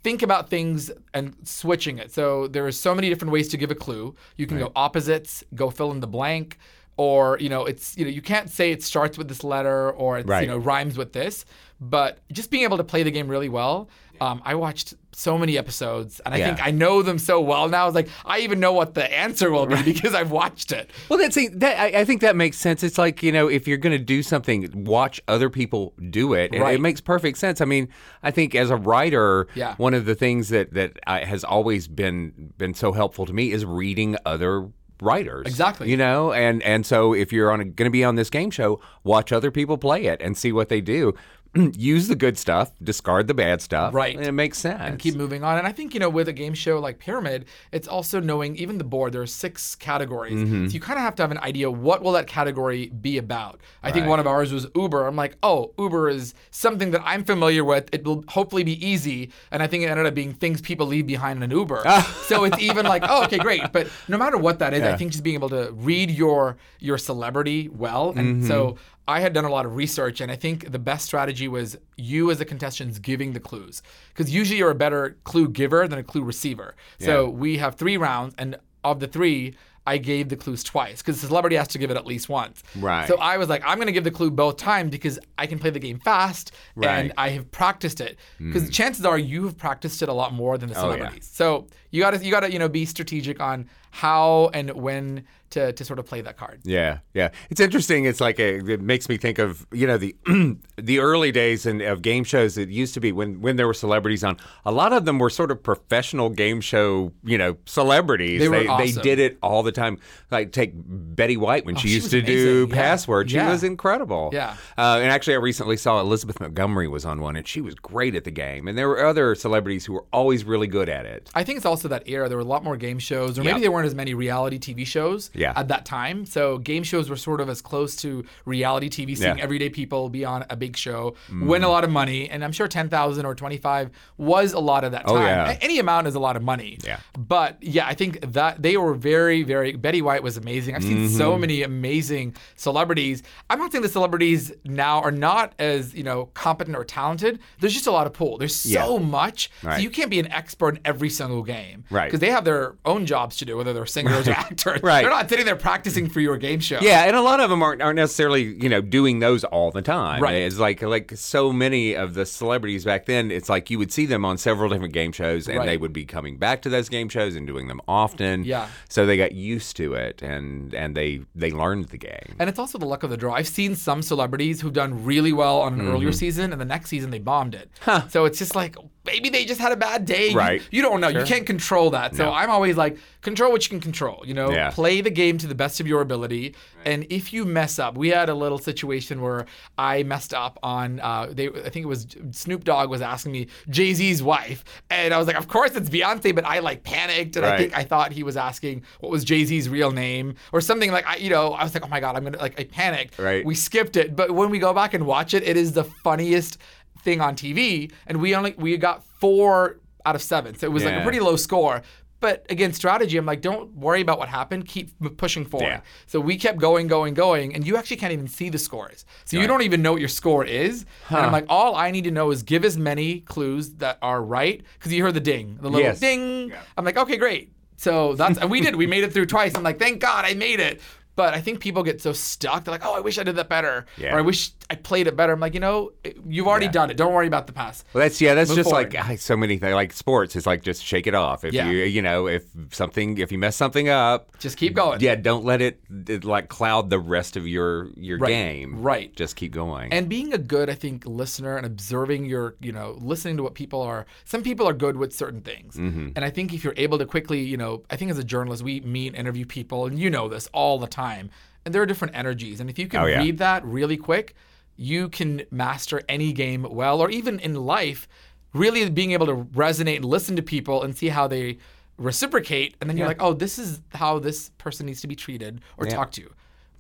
think 0.04 0.22
about 0.22 0.50
things 0.50 0.92
and 1.14 1.36
switching 1.44 1.98
it. 1.98 2.12
So 2.12 2.48
there 2.48 2.66
are 2.66 2.72
so 2.72 2.96
many 2.96 3.10
different 3.10 3.32
ways 3.32 3.48
to 3.50 3.58
give 3.58 3.72
a 3.72 3.76
clue. 3.76 4.16
You 4.38 4.48
can 4.48 4.58
go 4.58 4.72
opposites, 4.76 5.44
go 5.56 5.70
fill 5.70 5.92
in 5.92 6.00
the 6.00 6.08
blank, 6.08 6.58
or 6.98 7.38
you 7.40 7.50
know, 7.50 7.66
it's 7.66 7.96
you 7.98 8.06
know, 8.06 8.12
you 8.12 8.22
can't 8.22 8.50
say 8.50 8.72
it 8.72 8.82
starts 8.84 9.18
with 9.18 9.28
this 9.28 9.44
letter 9.44 9.92
or 9.92 10.18
it's 10.20 10.28
Right. 10.28 10.42
you 10.44 10.48
know 10.48 10.58
rhymes 10.58 10.98
with 10.98 11.14
this. 11.14 11.46
But 11.80 12.20
just 12.32 12.50
being 12.50 12.64
able 12.64 12.78
to 12.78 12.84
play 12.84 13.04
the 13.04 13.12
game 13.12 13.28
really 13.28 13.50
well. 13.50 13.88
Um, 14.22 14.42
I 14.46 14.56
watched 14.56 14.94
so 15.14 15.38
many 15.38 15.58
episodes, 15.58 16.20
and 16.26 16.34
I 16.34 16.38
Yeah. 16.38 16.46
think 16.56 16.66
I 16.68 16.72
know 16.72 17.02
them 17.02 17.18
so 17.18 17.42
well 17.42 17.68
now. 17.70 17.88
It's 17.88 17.96
like 17.96 18.10
I 18.26 18.40
even 18.40 18.60
know 18.60 18.74
what 18.74 18.94
the 18.94 19.12
answer 19.18 19.52
will 19.52 19.66
be 19.66 19.82
because 19.84 20.14
I've 20.14 20.32
watched 20.32 20.72
it. 20.72 20.92
Well, 21.10 21.18
that's 21.20 21.36
that. 21.36 21.80
I, 21.80 22.02
I 22.02 22.06
think 22.06 22.22
that 22.22 22.36
makes 22.36 22.58
sense. 22.58 22.84
It's 22.84 22.98
like 22.98 23.24
you 23.24 23.32
know, 23.32 23.48
if 23.48 23.68
you're 23.68 23.78
going 23.78 23.98
to 23.98 24.04
do 24.04 24.22
something, 24.24 24.70
watch 24.86 25.22
other 25.28 25.50
people 25.50 25.94
do 26.10 26.34
it. 26.34 26.52
and 26.52 26.56
It 26.56 26.62
Right. 26.62 26.80
makes 26.82 27.02
perfect 27.02 27.38
sense. 27.38 27.62
I 27.62 27.66
mean, 27.66 27.88
I 28.24 28.32
think 28.32 28.54
as 28.56 28.70
a 28.70 28.76
writer, 28.76 29.48
Yeah. 29.56 29.76
one 29.78 29.94
of 29.94 30.06
the 30.06 30.16
things 30.16 30.50
that 30.50 30.74
that 30.74 31.00
I, 31.08 31.24
has 31.26 31.44
always 31.44 31.88
been 31.88 32.54
been 32.58 32.74
so 32.74 32.92
helpful 32.92 33.26
to 33.26 33.34
me 33.34 33.52
is 33.52 33.66
reading 33.66 34.18
other 34.26 34.68
writers. 35.00 35.46
Exactly. 35.46 35.90
You 35.92 35.96
know, 35.98 36.32
and 36.34 36.62
and 36.64 36.84
so 36.84 37.14
if 37.14 37.32
you're 37.32 37.52
on 37.52 37.60
going 37.60 37.86
to 37.86 37.90
be 37.92 38.04
on 38.04 38.16
this 38.16 38.32
game 38.32 38.50
show, 38.50 38.80
watch 39.04 39.32
other 39.32 39.52
people 39.52 39.78
play 39.78 40.06
it 40.06 40.20
and 40.24 40.36
see 40.36 40.52
what 40.52 40.70
they 40.70 40.82
do. 40.82 41.14
use 41.56 42.08
the 42.08 42.16
good 42.16 42.38
stuff, 42.38 42.72
discard 42.84 43.28
the 43.28 43.34
bad 43.34 43.62
stuff. 43.62 43.94
Right. 43.94 44.16
And 44.16 44.26
it 44.26 44.32
makes 44.32 44.58
sense. 44.58 44.80
and 44.82 45.00
keep 45.00 45.16
moving 45.16 45.44
on. 45.44 45.58
And 45.58 45.68
I 45.68 45.72
think, 45.72 45.94
you 45.94 46.00
know, 46.00 46.10
with 46.10 46.28
a 46.28 46.34
game 46.34 46.54
show 46.54 46.80
like 46.80 47.00
Pyramid, 47.00 47.46
it's 47.72 47.88
also 47.88 48.20
knowing 48.20 48.56
even 48.58 48.78
the 48.78 48.84
board, 48.84 49.14
there 49.14 49.22
are 49.22 49.28
six 49.28 49.76
categories. 49.76 50.34
Mm-hmm. 50.34 50.68
So 50.68 50.74
you 50.74 50.80
kind 50.80 50.98
of 51.00 51.04
have 51.04 51.16
to 51.16 51.24
have 51.24 51.32
an 51.32 51.38
idea 51.40 51.70
what 51.72 52.02
will 52.02 52.12
that 52.14 52.28
category 52.28 52.88
be 52.88 53.18
about. 53.18 53.60
I 53.84 53.92
think 53.92 54.08
one 54.08 54.20
of 54.20 54.28
ours 54.28 54.52
was 54.52 54.68
Uber. 54.76 55.08
I'm 55.08 55.16
like, 55.16 55.38
oh, 55.44 55.74
Uber 55.80 56.10
is 56.10 56.34
something 56.52 56.92
that 56.92 57.02
I'm 57.06 57.24
familiar 57.24 57.64
with. 57.64 57.90
It 57.94 58.04
will 58.04 58.24
hopefully 58.28 58.64
be 58.64 58.86
easy. 58.86 59.32
And 59.52 59.64
I 59.64 59.68
think 59.68 59.84
it 59.84 59.88
ended 59.88 60.06
up 60.06 60.14
being 60.14 60.34
things 60.34 60.62
people 60.62 60.86
leave 60.88 61.08
behind 61.08 61.38
in 61.38 61.44
an 61.52 61.58
Uber. 61.58 61.84
so 62.26 62.44
it's 62.44 62.60
even 62.60 62.86
like, 62.86 63.04
oh, 63.08 63.24
okay, 63.26 63.38
great. 63.38 63.62
But 63.72 63.88
no 64.08 64.18
matter 64.18 64.38
what 64.38 64.60
that 64.60 64.74
is, 64.74 64.84
I 64.84 64.96
think 64.96 65.12
just 65.12 65.24
being 65.24 65.36
able 65.36 65.50
to 65.50 65.72
read 65.74 66.12
your 66.12 66.58
your 66.80 66.98
celebrity 66.98 67.70
well. 67.70 68.12
And 68.16 68.28
Mm-hmm. 68.28 68.48
so 68.48 68.76
I 69.08 69.22
had 69.22 69.34
done 69.34 69.46
a 69.46 69.50
lot 69.50 69.66
of 69.66 69.76
research, 69.76 70.20
and 70.20 70.32
I 70.32 70.36
think 70.36 70.72
the 70.72 70.80
best 70.80 71.06
strategy 71.06 71.48
was 71.48 71.78
you 71.96 72.30
as 72.30 72.40
the 72.40 72.46
contestants 72.46 73.00
giving 73.00 73.34
the 73.34 73.40
clues. 73.40 73.82
Because 74.10 74.34
usually 74.34 74.58
you're 74.60 74.72
a 74.72 74.76
better 74.76 75.18
clue 75.24 75.48
giver 75.48 75.88
than 75.88 76.00
a 76.00 76.04
clue 76.04 76.24
receiver. 76.24 76.76
So 77.00 77.30
we 77.30 77.58
have 77.58 77.76
three 77.76 77.98
rounds, 77.98 78.36
and 78.38 78.58
of 78.84 79.00
the 79.00 79.08
three, 79.08 79.56
I 79.88 79.98
gave 79.98 80.28
the 80.28 80.36
clues 80.36 80.66
twice 80.66 81.02
because 81.02 81.22
the 81.22 81.28
celebrity 81.28 81.56
has 81.56 81.70
to 81.70 81.78
give 81.78 81.90
it 81.90 81.96
at 81.96 82.06
least 82.06 82.28
once. 82.28 82.62
Right. 82.76 83.08
So 83.08 83.16
I 83.16 83.38
was 83.38 83.48
like, 83.48 83.64
I'm 83.66 83.78
going 83.78 83.88
to 83.88 83.94
give 83.94 84.04
the 84.04 84.12
clue 84.12 84.30
both 84.30 84.58
times 84.58 84.92
because 84.92 85.18
I 85.38 85.48
can 85.48 85.60
play 85.60 85.70
the 85.70 85.80
game 85.80 86.00
fast 86.00 86.52
Right. 86.76 86.90
and 86.90 87.14
I 87.18 87.30
have 87.30 87.50
practiced 87.52 88.02
it. 88.02 88.18
Because 88.38 88.64
hmm. 88.64 88.70
chances 88.70 89.06
are 89.06 89.18
you 89.18 89.46
have 89.46 89.58
practiced 89.58 90.02
it 90.02 90.10
a 90.10 90.14
lot 90.14 90.34
more 90.34 90.58
than 90.58 90.68
the 90.68 90.76
celebrities. 90.76 91.34
Oh, 91.40 91.56
yeah. 91.56 91.62
So 91.62 91.68
you 91.92 92.02
got 92.02 92.12
to 92.12 92.24
you 92.24 92.32
got 92.32 92.42
to 92.42 92.52
you 92.52 92.60
know 92.60 92.68
be 92.68 92.86
strategic 92.86 93.40
on 93.40 93.70
how 93.92 94.50
and 94.54 94.72
when 94.72 95.26
to 95.52 95.74
to 95.74 95.84
sort 95.86 95.98
of 96.00 96.06
play 96.06 96.22
that 96.22 96.38
card. 96.38 96.60
Yeah, 96.64 97.00
yeah. 97.14 97.30
It's 97.50 97.60
interesting. 97.60 98.06
It's 98.06 98.22
like 98.22 98.40
a, 98.40 98.58
it 98.58 98.82
makes 98.82 99.10
me 99.10 99.18
think 99.18 99.40
of 99.40 99.66
you 99.72 99.88
know 99.88 99.98
the 99.98 100.16
the 100.78 101.00
early 101.00 101.32
days 101.32 101.66
in, 101.66 101.82
of 101.82 102.02
game 102.02 102.24
shows. 102.24 102.58
It 102.58 102.70
used 102.70 102.94
to 102.94 103.00
be 103.00 103.12
when 103.12 103.42
when 103.42 103.56
there 103.56 103.68
were 103.68 103.74
celebrities 103.74 104.24
on. 104.24 104.38
A 104.66 104.72
lot 104.72 104.94
of 104.94 105.06
them 105.06 105.18
were 105.20 105.30
sort 105.30 105.50
of 105.52 105.64
professional 105.64 106.30
game 106.30 106.62
show 106.62 107.12
you 107.24 107.38
know 107.38 107.58
celebrities. 107.66 108.40
They 108.40 108.50
were 108.50 108.60
they, 108.60 108.68
awesome. 108.68 109.02
did 109.02 109.20
it 109.20 109.38
all 109.42 109.64
the 109.64 109.72
time. 109.72 109.98
Like 110.32 110.52
take 110.52 110.74
Betty 110.76 111.38
White 111.38 111.66
when 111.66 111.76
she 111.76 111.88
she 111.88 111.94
used 111.96 112.12
to 112.12 112.22
do 112.22 112.64
amazing. 112.64 112.70
Yeah. 112.70 112.76
Password. 112.84 113.30
She 113.32 113.36
Yeah. 113.38 113.50
was 113.50 113.64
incredible. 113.64 114.30
Yeah. 114.34 114.56
Uh, 114.78 115.00
and 115.02 115.10
actually, 115.12 115.36
I 115.36 115.38
recently 115.38 115.78
saw 115.78 116.02
Elizabeth 116.02 116.40
Montgomery 116.40 116.88
was 116.88 117.06
on 117.06 117.22
one, 117.22 117.36
and 117.38 117.48
she 117.48 117.62
was 117.62 117.76
great 117.76 118.14
at 118.16 118.26
the 118.26 118.32
game. 118.32 118.68
And 118.68 118.78
there 118.78 118.90
were 118.90 119.06
other 119.06 119.36
celebrities 119.36 119.86
who 119.86 119.94
were 119.94 120.06
always 120.12 120.44
really 120.44 120.68
good 120.68 120.90
at 120.90 121.06
it. 121.06 121.30
I 121.34 121.44
think 121.46 121.58
it's 121.58 121.66
also 121.66 121.88
that 121.88 122.04
era. 122.10 122.28
There 122.28 122.38
were 122.38 122.44
a 122.44 122.48
lot 122.48 122.64
more 122.64 122.76
game 122.78 123.00
shows, 123.00 123.40
or 123.40 123.44
maybe 123.44 123.56
Yeah. 123.58 123.62
there 123.62 123.72
weren't 123.72 123.86
as 123.88 123.96
many 123.96 124.14
reality 124.14 124.60
TV 124.60 124.86
shows 124.86 125.30
Yeah. 125.38 125.54
at 125.56 125.68
that 125.70 125.86
time. 125.86 126.26
So 126.26 126.58
game 126.58 126.84
shows 126.84 127.10
were 127.10 127.16
sort 127.16 127.40
of 127.40 127.48
as 127.50 127.62
close 127.62 127.96
to 127.98 128.26
reality 128.46 128.90
TV, 128.90 129.16
seeing 129.16 129.30
Yeah. 129.30 129.36
Mm. 129.36 129.44
everyday 129.44 129.70
people 129.70 130.10
be 130.10 130.26
on 130.26 130.44
a 130.50 130.56
big 130.58 130.76
show, 130.76 131.16
win 131.42 131.64
a 131.64 131.70
lot 131.70 131.84
of 131.84 131.90
money, 131.90 132.30
and 132.30 132.44
I'm 132.44 132.52
sure 132.52 132.68
ten 132.68 132.90
thousand 132.90 133.26
or 133.26 133.36
twenty 133.36 133.58
five 133.58 133.92
was 134.18 134.54
a 134.54 134.60
lot 134.60 134.84
of 134.84 134.92
that 134.94 135.06
time. 135.08 135.16
Oh, 135.18 135.22
yeah. 135.22 135.58
Any 135.62 135.80
amount 135.80 136.08
is 136.08 136.16
a 136.16 136.20
lot 136.20 136.36
of 136.36 136.44
money. 136.44 136.78
Yeah. 136.84 137.00
But 137.18 137.62
yeah, 137.62 137.86
I 137.88 137.94
think 137.94 138.34
that 138.34 138.62
they 138.62 138.76
were 138.78 138.94
very, 138.96 139.44
very. 139.44 139.74
Betty 139.74 140.02
White 140.02 140.24
was 140.24 140.36
amazing. 140.38 140.76
I've 140.76 140.84
seen 140.84 140.98
Mm-hmm. 140.98 141.18
so 141.18 141.38
many 141.38 141.62
amazing 141.62 142.36
celebrities. 142.56 143.24
I'm 143.50 143.60
not 143.60 143.72
saying 143.72 143.84
the 143.84 143.90
celebrities 143.90 144.52
now 144.66 145.02
are 145.02 145.12
not 145.12 145.54
as 145.60 145.94
you 145.94 146.04
know 146.04 146.26
competent 146.34 146.76
or 146.76 146.84
talented. 146.84 147.40
There's 147.60 147.74
just 147.74 147.88
a 147.88 147.92
lot 147.92 148.08
of 148.08 148.14
pool. 148.14 148.38
There's 148.38 148.56
so 148.56 148.98
much. 149.00 149.50
So 149.62 149.68
Right. 149.70 149.82
you 149.82 149.90
can't 149.90 150.10
be 150.10 150.20
an 150.20 150.32
expert 150.32 150.76
in 150.76 150.80
every 150.86 151.10
single 151.10 151.44
game. 151.44 151.84
Right. 151.90 152.06
Because 152.06 152.20
they 152.20 152.32
have 152.32 152.46
their 152.46 152.76
own 152.86 153.06
jobs 153.06 153.38
to 153.38 153.46
do, 153.46 153.58
whether 153.58 153.74
they're 153.74 153.86
singers 153.86 154.28
or 154.28 154.32
actors. 154.48 154.82
Right. 154.82 155.02
They're 155.02 155.10
not 155.12 155.27
sitting 155.30 155.46
there 155.46 155.56
practicing 155.56 156.10
for 156.10 156.20
your 156.20 156.38
game 156.38 156.60
show. 156.60 156.80
Yeah, 156.82 157.04
and 157.06 157.16
a 157.16 157.22
lot 157.22 157.40
of 157.40 157.50
them 157.50 157.62
aren't, 157.62 157.82
aren't 157.82 157.98
necessarily 157.98 158.44
you 158.44 158.70
know 158.70 158.82
doing 158.82 159.20
those 159.20 159.44
all 159.44 159.72
the 159.72 159.82
time. 159.82 160.22
Right. 160.22 160.36
It's 160.44 160.58
like 160.60 160.82
like 160.82 161.12
so 161.16 161.52
many 161.54 161.96
of 161.96 162.14
the 162.14 162.26
celebrities 162.26 162.86
back 162.86 163.06
then. 163.06 163.32
It's 163.32 163.50
like 163.50 163.70
you 163.70 163.78
would 163.80 163.92
see 163.92 164.06
them 164.06 164.26
on 164.26 164.38
several 164.38 164.70
different 164.70 164.94
game 164.94 165.12
shows, 165.12 165.48
and 165.48 165.60
Right. 165.60 165.66
they 165.66 165.78
would 165.78 165.94
be 165.94 166.06
coming 166.06 166.38
back 166.38 166.62
to 166.64 166.70
those 166.70 166.90
game 166.90 167.10
shows 167.10 167.36
and 167.36 167.46
doing 167.48 167.68
them 167.68 167.82
often. 167.88 168.44
Yeah. 168.44 168.68
So 168.90 169.06
they 169.06 169.18
got 169.18 169.32
used 169.34 169.76
to 169.78 169.94
it, 169.94 170.22
and 170.22 170.74
and 170.74 170.96
they 170.96 171.22
they 171.36 171.52
learned 171.52 171.86
the 171.90 171.98
game. 171.98 172.36
And 172.40 172.50
it's 172.50 172.60
also 172.60 172.78
the 172.78 172.86
luck 172.86 173.04
of 173.04 173.10
the 173.10 173.18
draw. 173.18 173.34
I've 173.34 173.48
seen 173.48 173.76
some 173.76 174.02
celebrities 174.02 174.62
who've 174.62 174.74
done 174.74 175.04
really 175.06 175.34
well 175.34 175.60
on 175.62 175.74
an 175.74 175.80
Mm-hmm. 175.80 175.92
earlier 175.92 176.12
season, 176.12 176.52
and 176.52 176.60
the 176.60 176.66
next 176.66 176.90
season 176.90 177.12
they 177.12 177.20
bombed 177.20 177.54
it. 177.56 177.70
Huh. 177.82 178.08
So 178.10 178.26
it's 178.26 178.40
just 178.40 178.56
like 178.56 178.76
maybe 179.08 179.30
they 179.30 179.44
just 179.46 179.60
had 179.60 179.72
a 179.72 179.76
bad 179.78 180.06
day. 180.06 180.34
Right. 180.34 180.62
You, 180.70 180.84
don't 180.84 181.02
know. 181.02 181.08
You 181.08 181.24
can't 181.24 181.48
control 181.48 181.90
that. 181.92 182.16
So 182.16 182.26
No. 182.26 182.32
I'm 182.34 182.52
always 182.52 182.78
like, 182.78 182.98
control 183.22 183.52
what 183.52 183.64
you 183.66 183.70
can 183.72 183.80
control. 183.80 184.24
You 184.26 184.36
know, 184.36 184.52
Yeah. 184.52 184.70
play 184.70 185.02
the 185.02 185.10
game 185.10 185.40
to 185.40 185.48
the 185.48 185.56
best 185.56 185.80
of 185.80 185.88
your 185.88 186.02
ability. 186.02 186.54
And 186.86 187.06
if 187.10 187.34
you 187.34 187.44
mess 187.44 187.80
up, 187.80 187.98
we 187.98 188.10
had 188.10 188.30
a 188.30 188.36
little 188.36 188.60
situation 188.60 189.22
where 189.22 189.46
I 189.78 190.04
messed 190.04 190.34
up 190.34 190.58
on. 190.64 191.00
Uh, 191.02 191.28
they, 191.32 191.48
I 191.50 191.70
think 191.70 191.84
it 191.84 191.88
was 191.88 192.08
Snoop 192.32 192.64
Dogg 192.64 192.90
was 192.90 193.02
asking 193.02 193.32
me 193.34 193.48
Jay 193.70 193.94
Z's 193.94 194.22
wife, 194.24 194.64
and 194.90 195.14
I 195.14 195.18
was 195.18 195.28
like, 195.28 195.36
of 195.36 195.48
course 195.50 195.76
it's 195.76 195.90
Beyonce, 195.90 196.34
but 196.34 196.46
I 196.46 196.60
like 196.60 196.84
panicked, 196.84 197.36
and 197.36 197.46
I 197.46 197.58
think 197.58 197.78
I 197.78 197.84
thought 197.84 198.14
he 198.14 198.24
was 198.24 198.38
asking 198.38 198.84
what 199.02 199.12
was 199.12 199.26
Jay 199.26 199.44
Z's 199.44 199.68
real 199.68 199.92
name 199.92 200.36
or 200.54 200.62
something 200.62 200.92
like 200.92 201.06
I, 201.06 201.18
you 201.18 201.30
know, 201.30 201.52
I 201.54 201.64
was 201.64 201.74
like, 201.74 201.84
oh 201.84 201.90
my 201.90 202.00
god, 202.00 202.16
I'm 202.16 202.24
gonna 202.24 202.38
like 202.38 202.58
I 202.60 202.64
panicked. 202.64 203.20
Right. 203.20 203.44
We 203.46 203.56
skipped 203.56 203.98
it, 203.98 204.16
but 204.16 204.32
when 204.32 204.50
we 204.50 204.60
go 204.60 204.74
back 204.74 204.94
and 204.94 205.06
watch 205.06 205.34
it, 205.34 205.44
it 205.44 205.58
is 205.58 205.74
the 205.74 205.84
funniest 205.84 206.58
thing 207.04 207.22
on 207.22 207.36
TV, 207.36 207.92
and 208.08 208.22
we 208.22 208.36
only 208.36 208.54
we 208.58 208.76
got 208.78 209.04
four 209.04 209.80
out 210.06 210.16
of 210.16 210.22
seven, 210.22 210.58
so 210.58 210.66
it 210.68 210.72
was 210.72 210.84
like 210.86 210.96
a 210.96 211.04
pretty 211.04 211.20
low 211.20 211.36
score. 211.36 211.82
But 212.20 212.48
again, 212.50 212.74
strategy. 212.74 213.16
I'm 213.18 213.28
like, 213.28 213.42
don't 213.42 213.76
worry 213.76 214.02
about 214.02 214.18
what 214.18 214.28
happened. 214.28 214.68
Keep 214.68 215.18
pushing 215.18 215.46
forward. 215.46 215.68
Yeah. 215.68 215.82
So 216.08 216.20
we 216.20 216.36
kept 216.36 216.58
going, 216.58 216.88
going, 216.88 217.14
going, 217.14 217.54
and 217.54 217.66
you 217.68 217.78
actually 217.78 217.98
can't 217.98 218.12
even 218.12 218.28
see 218.28 218.50
the 218.50 218.58
scores. 218.58 219.06
So 219.26 219.38
you 219.38 219.46
don't 219.46 219.62
even 219.62 219.84
know 219.84 219.92
what 219.92 220.00
your 220.02 220.10
score 220.10 220.44
is. 220.44 220.86
And 221.10 221.18
I'm 221.20 221.32
like, 221.32 221.46
all 221.48 221.76
I 221.76 221.92
need 221.92 222.06
to 222.06 222.12
know 222.12 222.32
is 222.32 222.42
give 222.42 222.66
as 222.66 222.76
many 222.76 223.20
clues 223.20 223.74
that 223.76 224.00
are 224.02 224.20
right 224.24 224.64
because 224.80 224.92
you 224.92 225.04
heard 225.04 225.14
the 225.14 225.20
ding, 225.20 225.58
the 225.62 225.70
little 225.70 225.82
Yes. 225.82 226.00
ding. 226.00 226.52
I'm 226.76 226.84
like, 226.86 226.98
okay, 226.98 227.18
great. 227.18 227.52
So 227.76 228.16
that's 228.16 228.40
and 228.40 228.50
we 228.50 228.62
did. 228.62 228.76
We 228.76 228.88
made 228.88 229.04
it 229.04 229.14
through 229.14 229.28
twice. 229.28 229.54
I'm 229.56 229.62
like, 229.62 229.78
thank 229.78 230.00
God 230.02 230.26
I 230.26 230.34
made 230.34 230.60
it. 230.60 230.82
But 231.16 231.36
I 231.36 231.42
think 231.42 231.60
people 231.60 231.84
get 231.84 232.02
so 232.02 232.14
stuck. 232.14 232.64
They're 232.64 232.72
like, 232.72 232.86
oh, 232.86 232.96
I 232.96 233.00
wish 233.00 233.20
I 233.20 233.24
did 233.24 233.36
that 233.36 233.50
better, 233.50 233.86
Yeah. 233.98 234.16
or 234.16 234.20
I 234.20 234.22
wish 234.22 234.57
I 234.70 234.76
played 234.76 235.08
it 235.08 235.16
better. 235.16 235.32
I'm 235.32 235.40
like, 235.40 235.54
you 235.54 235.62
know, 235.62 235.94
you've 236.28 236.46
already 236.46 236.66
Yeah. 236.66 236.72
done 236.74 236.90
it. 236.92 236.98
Don't 236.98 237.14
worry 237.14 237.28
about 237.28 237.48
the 237.48 237.54
past. 237.54 237.86
Well, 237.94 238.02
that's 238.04 238.20
yeah. 238.20 238.34
That's 238.34 238.50
Move 238.50 238.58
just 238.58 238.70
forward. 238.70 238.94
like 238.94 239.02
ah, 239.12 239.16
so 239.18 239.38
many 239.38 239.58
things. 239.58 239.74
Like 239.74 239.94
sports, 239.94 240.36
it's 240.36 240.46
like 240.46 240.62
just 240.62 240.84
shake 240.84 241.08
it 241.08 241.16
off. 241.16 241.46
If 241.46 241.54
Yeah. 241.54 241.70
you 241.70 241.84
you 241.86 242.02
know 242.02 242.28
if 242.28 242.44
something 242.72 243.18
if 243.18 243.32
you 243.32 243.38
mess 243.38 243.56
something 243.56 243.88
up, 243.88 244.38
Just 244.40 244.58
keep 244.58 244.74
going. 244.74 245.00
yeah, 245.00 245.16
don't 245.16 245.46
let 245.46 245.62
it, 245.62 245.80
it 246.08 246.26
like 246.26 246.50
cloud 246.50 246.90
the 246.90 247.00
rest 247.00 247.38
of 247.38 247.48
your 247.48 247.88
your 247.96 248.18
Right. 248.18 248.28
game. 248.30 248.82
Right. 248.82 249.16
Just 249.16 249.38
keep 249.38 249.54
going. 249.54 249.94
And 249.94 250.10
being 250.10 250.34
a 250.34 250.38
good, 250.38 250.70
I 250.70 250.74
think, 250.76 251.06
listener 251.06 251.56
and 251.56 251.66
observing 251.66 252.26
your, 252.26 252.56
you 252.60 252.74
know, 252.74 252.98
listening 253.00 253.38
to 253.38 253.44
what 253.44 253.54
people 253.56 253.82
are. 253.82 254.06
Some 254.26 254.44
people 254.44 254.68
are 254.68 254.74
good 254.74 254.98
with 254.98 255.14
certain 255.14 255.40
things, 255.42 255.76
Mm-hmm. 255.78 256.10
and 256.16 256.26
I 256.26 256.30
think 256.30 256.54
if 256.54 256.66
you're 256.66 256.74
able 256.76 256.98
to 256.98 257.06
quickly, 257.06 257.40
you 257.40 257.56
know, 257.56 257.84
I 257.90 257.96
think 257.96 258.12
as 258.12 258.18
a 258.18 258.24
journalist, 258.24 258.64
we 258.64 258.82
meet, 258.82 259.16
interview 259.16 259.46
people, 259.46 259.86
and 259.86 259.98
you 259.98 260.10
know 260.10 260.28
this 260.28 260.50
all 260.54 260.78
the 260.78 260.88
time, 260.88 261.30
and 261.66 261.74
there 261.74 261.82
are 261.82 261.86
different 261.86 262.16
energies, 262.18 262.60
and 262.60 262.70
if 262.70 262.78
you 262.78 262.88
can 262.88 263.02
Oh, 263.02 263.06
yeah. 263.06 263.20
read 263.20 263.38
that 263.38 263.64
really 263.64 263.96
quick, 263.98 264.36
you 264.78 265.10
can 265.10 265.44
master 265.52 266.02
any 266.08 266.32
game 266.32 266.66
well, 266.70 267.02
or 267.02 267.10
even 267.10 267.40
in 267.40 267.56
life, 267.56 268.08
really 268.54 268.90
being 268.90 269.12
able 269.12 269.26
to 269.26 269.36
resonate 269.36 269.98
and 269.98 270.06
listen 270.06 270.36
to 270.36 270.42
people 270.42 270.84
and 270.84 270.96
see 270.96 271.10
how 271.10 271.28
they 271.28 271.58
reciprocate, 271.98 272.76
and 272.80 272.90
then 272.90 272.96
you're 272.96 273.08
like, 273.08 273.22
oh, 273.22 273.34
this 273.34 273.58
is 273.58 273.82
how 273.94 274.20
this 274.20 274.50
person 274.58 274.86
needs 274.86 275.02
to 275.02 275.08
be 275.08 275.16
treated 275.16 275.62
or 275.78 275.86
talked 275.86 276.14
to. 276.16 276.30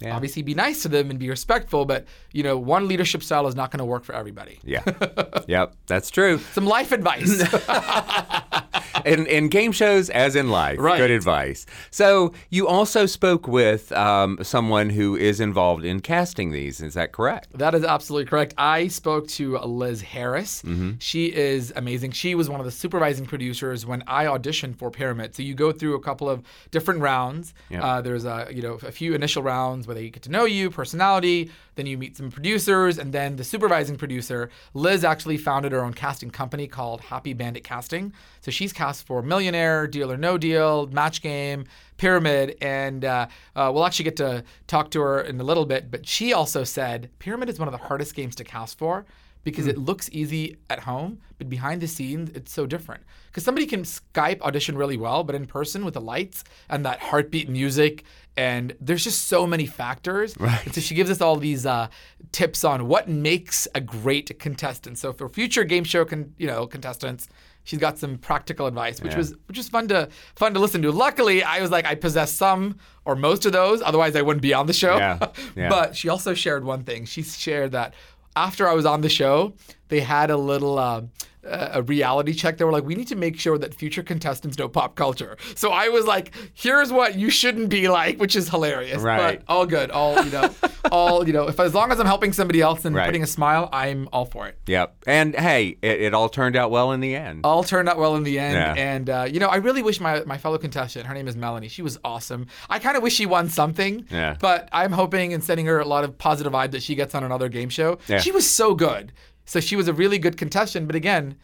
Obviously, 0.06 0.44
be 0.44 0.54
nice 0.54 0.84
to 0.84 0.89
them 0.89 1.10
and 1.10 1.18
be 1.18 1.27
respectful, 1.27 1.86
but 1.86 2.06
you 2.32 2.44
know, 2.44 2.56
one 2.58 2.88
leadership 2.88 3.24
style 3.24 3.48
is 3.48 3.56
not 3.56 3.72
going 3.72 3.80
to 3.80 3.86
work 3.86 4.04
for 4.04 4.13
everybody. 4.13 4.60
yeah. 4.63 4.84
yep. 5.48 5.75
That's 5.88 6.12
true. 6.12 6.38
Some 6.54 6.68
life 6.68 6.92
advice. 6.92 7.42
in, 9.07 9.25
in 9.27 9.49
game 9.49 9.71
shows 9.71 10.09
as 10.09 10.35
in 10.35 10.49
life. 10.49 10.79
Right. 10.79 10.97
Good 10.97 11.11
advice. 11.11 11.65
So 11.91 12.33
you 12.49 12.67
also 12.67 13.05
spoke 13.05 13.47
with 13.47 13.91
um, 13.91 14.39
someone 14.43 14.89
who 14.89 15.15
is 15.15 15.39
involved 15.39 15.83
in 15.85 15.99
casting 16.01 16.51
these. 16.51 16.81
Is 16.81 16.93
that 16.95 17.11
correct? 17.11 17.47
that 17.57 17.73
is 17.73 17.83
absolutely 17.83 18.29
correct. 18.29 18.53
I 18.57 18.87
spoke 18.87 19.27
to 19.29 19.57
Liz 19.59 20.01
Harris. 20.01 20.63
She 20.99 21.33
is 21.33 21.73
amazing. 21.75 22.11
She 22.11 22.35
was 22.35 22.49
one 22.49 22.59
of 22.59 22.65
the 22.65 22.71
supervising 22.71 23.25
producers 23.25 23.85
when 23.85 24.03
I 24.07 24.25
auditioned 24.25 24.77
for 24.77 24.91
Pyramid. 24.91 25.35
So 25.35 25.43
you 25.43 25.53
go 25.55 25.71
through 25.71 25.95
a 25.95 25.99
couple 26.01 26.29
of 26.29 26.43
different 26.71 27.01
rounds. 27.01 27.53
Yeah. 27.69 27.83
Uh, 27.85 28.01
there's 28.01 28.25
a 28.25 28.47
you 28.51 28.61
know 28.61 28.73
a 28.83 28.91
few 28.91 29.13
initial 29.13 29.43
rounds 29.43 29.87
where 29.87 29.95
they 29.95 30.09
get 30.09 30.23
to 30.23 30.31
know 30.31 30.45
you, 30.45 30.69
personality. 30.69 31.51
Then 31.75 31.85
you 31.85 31.97
meet 31.97 32.17
some 32.17 32.31
producers, 32.31 32.97
and 32.97 33.13
then 33.13 33.35
the 33.35 33.43
supervising 33.43 33.97
producer, 33.97 34.49
Liz, 34.73 35.03
actually 35.03 35.37
founded 35.37 35.71
her 35.73 35.83
own 35.83 35.93
casting 35.93 36.31
company 36.31 36.67
called 36.67 37.01
Happy 37.01 37.33
Bandit 37.33 37.63
Casting. 37.63 38.13
So 38.41 38.49
she's 38.49 38.73
cast 38.73 38.97
for 39.01 39.22
Millionaire, 39.22 39.88
Deal 39.88 40.12
or 40.12 40.18
No 40.18 40.38
Deal, 40.38 40.88
Match 40.88 41.22
Game, 41.22 41.66
Pyramid, 41.98 42.56
and 42.62 43.04
uh, 43.04 43.27
uh, 43.56 43.72
we'll 43.74 43.86
actually 43.86 44.06
get 44.06 44.18
to 44.18 44.44
talk 44.68 44.92
to 44.92 45.01
her 45.01 45.22
in 45.22 45.39
a 45.39 45.44
little 45.44 45.66
bit. 45.66 45.89
But 45.89 46.06
she 46.08 46.34
also 46.34 46.63
said 46.63 47.10
Pyramid 47.20 47.50
is 47.50 47.60
one 47.60 47.68
of 47.68 47.72
the 47.72 47.86
hardest 47.86 48.16
games 48.16 48.36
to 48.36 48.44
cast 48.44 48.77
for 48.77 49.06
because 49.48 49.66
it 49.66 49.77
looks 49.77 50.10
easy 50.12 50.58
at 50.70 50.80
home, 50.80 51.20
but 51.38 51.48
behind 51.48 51.80
the 51.80 51.88
scenes, 51.88 52.30
it's 52.32 52.51
so 52.51 52.66
different. 52.66 53.01
Because 53.27 53.46
somebody 53.46 53.66
can 53.66 53.84
Skype 53.84 54.42
audition 54.42 54.77
really 54.77 54.98
well, 54.98 55.24
but 55.24 55.36
in 55.36 55.46
person 55.46 55.86
with 55.86 55.94
the 55.94 56.01
lights 56.01 56.44
and 56.70 56.86
that 56.86 57.00
heartbeat 57.00 57.48
music, 57.48 58.04
and 58.36 58.75
there's 58.82 59.06
just 59.06 59.30
so 59.30 59.48
many 59.48 59.66
factors. 59.66 60.36
Right. 60.38 60.66
And 60.66 60.75
so 60.75 60.82
she 60.82 60.96
gives 60.96 61.10
us 61.10 61.22
all 61.22 61.38
these 61.38 61.66
uh, 61.66 61.88
tips 62.34 62.66
on 62.66 62.89
what 62.89 63.08
makes 63.08 63.70
a 63.74 63.80
great 63.80 64.38
contestant. 64.38 64.98
So 64.98 65.13
for 65.13 65.30
future 65.30 65.63
game 65.63 65.86
show, 65.86 66.04
con- 66.04 66.34
you 66.38 66.48
know, 66.48 66.68
contestants, 66.68 67.30
she's 67.67 67.79
got 67.79 68.00
some 68.00 68.17
practical 68.17 68.65
advice, 68.65 69.01
which 69.01 69.12
Yeah. 69.12 69.17
was 69.19 69.36
which 69.47 69.57
was 69.57 69.67
fun 69.69 69.88
to 69.89 70.09
fun 70.36 70.53
to 70.55 70.59
listen 70.59 70.81
to. 70.83 70.91
Luckily, 70.91 71.43
I 71.43 71.62
was 71.62 71.69
like 71.69 71.86
I 71.86 71.95
possess 71.95 72.31
some 72.33 72.77
or 73.05 73.15
most 73.15 73.45
of 73.45 73.51
those, 73.51 73.81
otherwise 73.81 74.15
I 74.15 74.21
wouldn't 74.24 74.41
be 74.41 74.53
on 74.53 74.65
the 74.67 74.74
show. 74.74 74.97
Yeah, 74.97 75.27
yeah. 75.55 75.69
but 75.69 75.95
she 75.95 76.09
also 76.09 76.33
shared 76.33 76.63
one 76.63 76.83
thing. 76.83 77.05
She 77.05 77.21
shared 77.24 77.71
that 77.74 77.93
after 78.36 78.67
I 78.67 78.74
was 78.74 78.86
on 78.86 79.01
the 79.01 79.09
show, 79.09 79.53
they 79.89 80.00
had 80.01 80.29
a 80.29 80.38
little. 80.38 80.77
Uh, 80.79 81.01
a 81.50 81.82
reality 81.82 82.34
check. 82.34 82.58
They 82.58 82.65
were 82.65 82.74
like, 82.74 82.84
we 82.84 82.94
need 82.94 83.08
to 83.08 83.15
make 83.15 83.39
sure 83.39 83.58
that 83.58 83.74
future 83.74 84.03
contestants 84.03 84.58
know 84.58 84.67
pop 84.67 84.96
culture. 84.96 85.38
So 85.56 85.72
I 85.72 85.88
was 85.88 86.06
like, 86.06 86.34
here's 86.53 86.91
what 86.91 87.15
you 87.15 87.29
shouldn't 87.29 87.70
be 87.70 87.88
like, 87.88 88.20
which 88.20 88.36
is 88.36 88.50
hilarious. 88.50 89.01
Right. 89.01 89.39
But 89.39 89.44
all 89.53 89.65
good. 89.65 89.89
All 89.89 90.22
you 90.25 90.29
know. 90.29 90.53
all 90.91 91.25
you 91.25 91.32
know. 91.32 91.48
If 91.48 91.58
as 91.62 91.74
long 91.74 91.91
as 91.94 92.01
I'm 92.01 92.06
helping 92.06 92.34
somebody 92.34 92.60
else 92.60 92.84
and 92.84 92.94
Right. 92.94 93.06
putting 93.06 93.24
a 93.24 93.27
smile, 93.27 93.70
I'm 93.72 94.10
all 94.12 94.25
for 94.25 94.48
it. 94.48 94.58
Yep. 94.67 94.98
And 95.08 95.36
hey, 95.36 95.77
it, 95.82 96.01
it 96.01 96.13
all 96.13 96.27
turned 96.27 96.58
out 96.58 96.70
well 96.70 96.91
in 96.91 97.00
the 97.00 97.15
end. 97.15 97.41
all 97.46 97.63
turned 97.63 97.88
out 97.88 97.98
well 97.98 98.17
in 98.17 98.24
the 98.24 98.39
end. 98.39 98.56
Yeah. 98.56 98.74
And 98.74 99.10
uh, 99.10 99.27
you 99.32 99.39
know, 99.39 99.48
I 99.48 99.58
really 99.58 99.82
wish 99.84 100.01
my 100.01 100.25
my 100.25 100.38
fellow 100.38 100.58
contestant, 100.58 101.06
her 101.06 101.13
name 101.13 101.29
is 101.29 101.38
Melanie. 101.38 101.70
She 101.70 101.82
was 101.82 101.98
awesome. 102.03 102.48
I 102.70 102.79
kind 102.79 102.98
of 102.98 103.03
wish 103.03 103.13
she 103.13 103.25
won 103.25 103.48
something. 103.48 104.06
Yeah. 104.12 104.36
But 104.38 104.67
I'm 104.74 104.91
hoping 104.91 105.32
and 105.34 105.41
sending 105.41 105.65
her 105.67 105.79
a 105.79 105.86
lot 105.88 106.03
of 106.03 106.17
positive 106.17 106.51
vibe 106.51 106.72
that 106.72 106.84
she 106.84 106.96
gets 106.96 107.15
on 107.15 107.24
another 107.24 107.48
game 107.48 107.70
show. 107.70 108.00
Yeah. 108.08 108.20
She 108.20 108.32
was 108.34 108.50
so 108.50 108.75
good. 108.75 109.13
So 109.48 109.60
she 109.60 109.75
was 109.75 109.88
a 109.88 109.94
really 109.94 110.20
good 110.20 110.38
contestant. 110.38 110.86
But 110.86 110.96
again, 110.96 111.36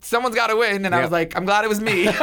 someone's 0.00 0.34
got 0.34 0.48
to 0.48 0.56
win, 0.56 0.84
and 0.84 0.92
I 0.94 0.98
Yep. 0.98 1.04
was 1.04 1.12
like, 1.12 1.36
I'm 1.36 1.44
glad 1.44 1.64
it 1.64 1.68
was 1.68 1.80
me. 1.80 2.08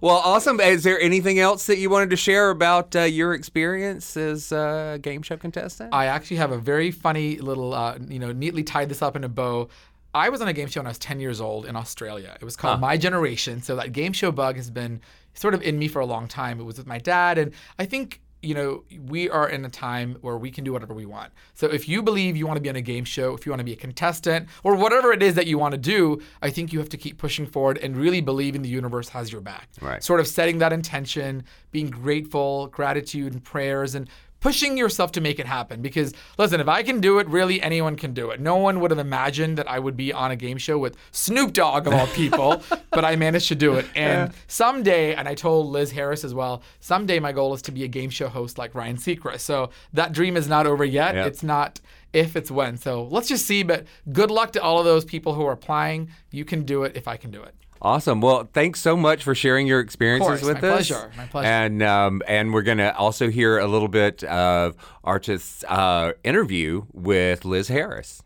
Well, 0.00 0.16
awesome. 0.16 0.60
Is 0.60 0.84
there 0.84 1.00
anything 1.00 1.40
else 1.40 1.66
that 1.66 1.78
you 1.78 1.90
wanted 1.90 2.10
to 2.10 2.16
share 2.16 2.50
about 2.50 2.94
uh, 2.94 3.00
your 3.00 3.34
experience 3.34 4.16
as 4.16 4.52
a 4.52 4.98
game 5.02 5.22
show 5.22 5.36
contestant? 5.36 5.92
I 5.92 6.06
actually 6.06 6.36
have 6.36 6.52
a 6.52 6.58
very 6.58 6.92
funny 6.92 7.38
little, 7.38 7.74
uh, 7.74 7.98
you 8.08 8.20
know, 8.20 8.30
neatly 8.30 8.62
tied 8.62 8.90
this 8.90 9.02
up 9.02 9.16
in 9.16 9.24
a 9.24 9.28
bow. 9.28 9.68
I 10.14 10.28
was 10.28 10.40
on 10.40 10.46
a 10.46 10.52
game 10.52 10.68
show 10.68 10.80
when 10.80 10.86
I 10.86 10.90
was 10.90 10.98
10 10.98 11.18
years 11.18 11.40
old 11.40 11.66
in 11.66 11.74
Australia. 11.74 12.36
It 12.40 12.44
was 12.44 12.54
called 12.54 12.80
My 12.80 12.96
Generation. 12.96 13.60
So 13.60 13.74
that 13.76 13.92
game 13.92 14.12
show 14.12 14.30
bug 14.30 14.54
has 14.54 14.70
been 14.70 15.00
sort 15.34 15.52
of 15.52 15.62
in 15.62 15.78
me 15.80 15.88
for 15.88 15.98
a 15.98 16.06
long 16.06 16.28
time. 16.28 16.60
It 16.60 16.64
was 16.64 16.78
with 16.78 16.86
my 16.86 16.98
dad. 16.98 17.36
And 17.36 17.52
I 17.78 17.84
think, 17.84 18.20
you 18.42 18.54
know, 18.54 18.84
we 19.06 19.28
are 19.28 19.48
in 19.48 19.64
a 19.64 19.68
time 19.68 20.16
where 20.20 20.36
we 20.38 20.50
can 20.50 20.62
do 20.64 20.72
whatever 20.72 20.94
we 20.94 21.06
want. 21.06 21.32
So 21.54 21.66
if 21.66 21.88
you 21.88 22.02
believe 22.02 22.36
you 22.36 22.46
want 22.46 22.56
to 22.56 22.60
be 22.60 22.68
on 22.68 22.76
a 22.76 22.80
game 22.80 23.04
show, 23.04 23.34
if 23.34 23.44
you 23.44 23.50
want 23.50 23.60
to 23.60 23.64
be 23.64 23.72
a 23.72 23.76
contestant, 23.76 24.48
or 24.62 24.76
whatever 24.76 25.12
it 25.12 25.22
is 25.22 25.34
that 25.34 25.46
you 25.46 25.58
want 25.58 25.72
to 25.72 25.78
do, 25.78 26.22
I 26.40 26.50
think 26.50 26.72
you 26.72 26.78
have 26.78 26.88
to 26.90 26.96
keep 26.96 27.18
pushing 27.18 27.46
forward 27.46 27.78
and 27.78 27.96
really 27.96 28.20
believing 28.20 28.62
the 28.62 28.68
universe 28.68 29.08
has 29.10 29.32
your 29.32 29.40
back. 29.40 29.68
Right. 29.80 30.02
Sort 30.02 30.20
of 30.20 30.28
setting 30.28 30.58
that 30.58 30.72
intention, 30.72 31.44
being 31.72 31.90
grateful, 31.90 32.68
gratitude, 32.68 33.32
and 33.32 33.42
prayers, 33.42 33.94
and 33.94 34.08
pushing 34.40 34.76
yourself 34.76 35.12
to 35.12 35.20
make 35.20 35.38
it 35.38 35.46
happen. 35.46 35.82
Because 35.82 36.12
listen, 36.36 36.60
if 36.60 36.68
I 36.68 36.82
can 36.82 37.00
do 37.00 37.18
it, 37.18 37.28
really 37.28 37.60
anyone 37.60 37.96
can 37.96 38.14
do 38.14 38.30
it. 38.30 38.40
No 38.40 38.56
one 38.56 38.80
would 38.80 38.90
have 38.90 38.98
imagined 38.98 39.58
that 39.58 39.68
I 39.68 39.78
would 39.78 39.96
be 39.96 40.12
on 40.12 40.30
a 40.30 40.36
game 40.36 40.58
show 40.58 40.78
with 40.78 40.96
Snoop 41.10 41.52
Dogg 41.52 41.86
of 41.86 41.94
all 41.94 42.06
people, 42.08 42.62
but 42.90 43.04
I 43.04 43.16
managed 43.16 43.48
to 43.48 43.54
do 43.54 43.74
it. 43.74 43.86
And 43.94 44.32
someday, 44.46 45.14
and 45.14 45.28
I 45.28 45.34
told 45.34 45.68
Liz 45.68 45.90
Harris 45.90 46.24
as 46.24 46.34
well, 46.34 46.62
someday 46.80 47.18
my 47.18 47.32
goal 47.32 47.54
is 47.54 47.62
to 47.62 47.72
be 47.72 47.84
a 47.84 47.88
game 47.88 48.10
show 48.10 48.28
host 48.28 48.58
like 48.58 48.74
Ryan 48.74 48.96
Seacrest. 48.96 49.40
So 49.40 49.70
that 49.92 50.12
dream 50.12 50.36
is 50.36 50.48
not 50.48 50.66
over 50.66 50.84
yet. 50.84 51.14
Yep. 51.14 51.26
It's 51.26 51.42
not 51.42 51.80
if, 52.12 52.36
it's 52.36 52.50
when. 52.50 52.76
So 52.76 53.04
let's 53.04 53.28
just 53.28 53.46
see. 53.46 53.62
But 53.62 53.86
good 54.12 54.30
luck 54.30 54.52
to 54.52 54.62
all 54.62 54.78
of 54.78 54.84
those 54.84 55.04
people 55.04 55.34
who 55.34 55.44
are 55.46 55.52
applying. 55.52 56.10
You 56.30 56.44
can 56.44 56.64
do 56.64 56.84
it 56.84 56.96
if 56.96 57.08
I 57.08 57.16
can 57.16 57.30
do 57.30 57.42
it. 57.42 57.54
Awesome. 57.80 58.20
Well, 58.20 58.48
thanks 58.52 58.80
so 58.80 58.96
much 58.96 59.22
for 59.22 59.34
sharing 59.34 59.66
your 59.66 59.80
experiences 59.80 60.26
course, 60.26 60.42
with 60.42 60.62
my 60.62 60.68
us. 60.68 60.88
pleasure, 60.88 61.10
my 61.16 61.26
pleasure. 61.26 61.48
And 61.48 61.82
um, 61.82 62.22
and 62.26 62.52
we're 62.52 62.62
gonna 62.62 62.92
also 62.96 63.30
hear 63.30 63.58
a 63.58 63.66
little 63.66 63.88
bit 63.88 64.24
of 64.24 64.76
Arch's 65.04 65.64
uh, 65.68 66.12
interview 66.24 66.86
with 66.92 67.44
Liz 67.44 67.68
Harris. 67.68 68.22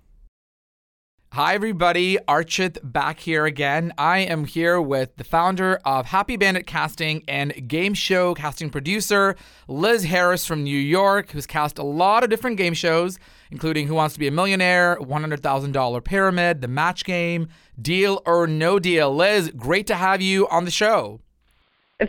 Hi, 1.35 1.55
everybody. 1.55 2.19
Archis 2.29 2.77
back 2.83 3.21
here 3.21 3.47
again. 3.47 3.95
I 3.97 4.19
am 4.19 4.45
here 4.45 4.79
with 4.79 5.17
the 5.17 5.25
founder 5.25 5.81
of 5.83 6.05
Happy 6.05 6.37
Bandit 6.37 6.67
Casting 6.67 7.25
and 7.27 7.67
game 7.67 7.95
show 7.95 8.35
casting 8.35 8.69
producer, 8.69 9.35
Liz 9.67 10.05
Harris 10.05 10.45
from 10.45 10.63
New 10.63 10.77
York, 10.77 11.31
who's 11.31 11.47
cast 11.47 11.79
a 11.79 11.83
lot 11.83 12.23
of 12.23 12.29
different 12.29 12.59
game 12.59 12.75
shows, 12.75 13.19
including 13.51 13.87
Who 13.87 13.95
Wants 13.95 14.13
to 14.13 14.21
Be 14.21 14.27
a 14.27 14.31
Millionaire, 14.31 14.99
$100,000 15.01 16.05
Pyramid, 16.05 16.61
The 16.61 16.69
Match 16.69 17.03
Game, 17.03 17.49
Deal 17.81 18.23
or 18.27 18.47
No 18.47 18.79
Deal. 18.79 19.15
Liz, 19.15 19.51
great 19.57 19.87
to 19.89 19.95
have 19.95 20.21
you 20.21 20.49
on 20.49 20.65
the 20.65 20.71
show. 20.71 21.21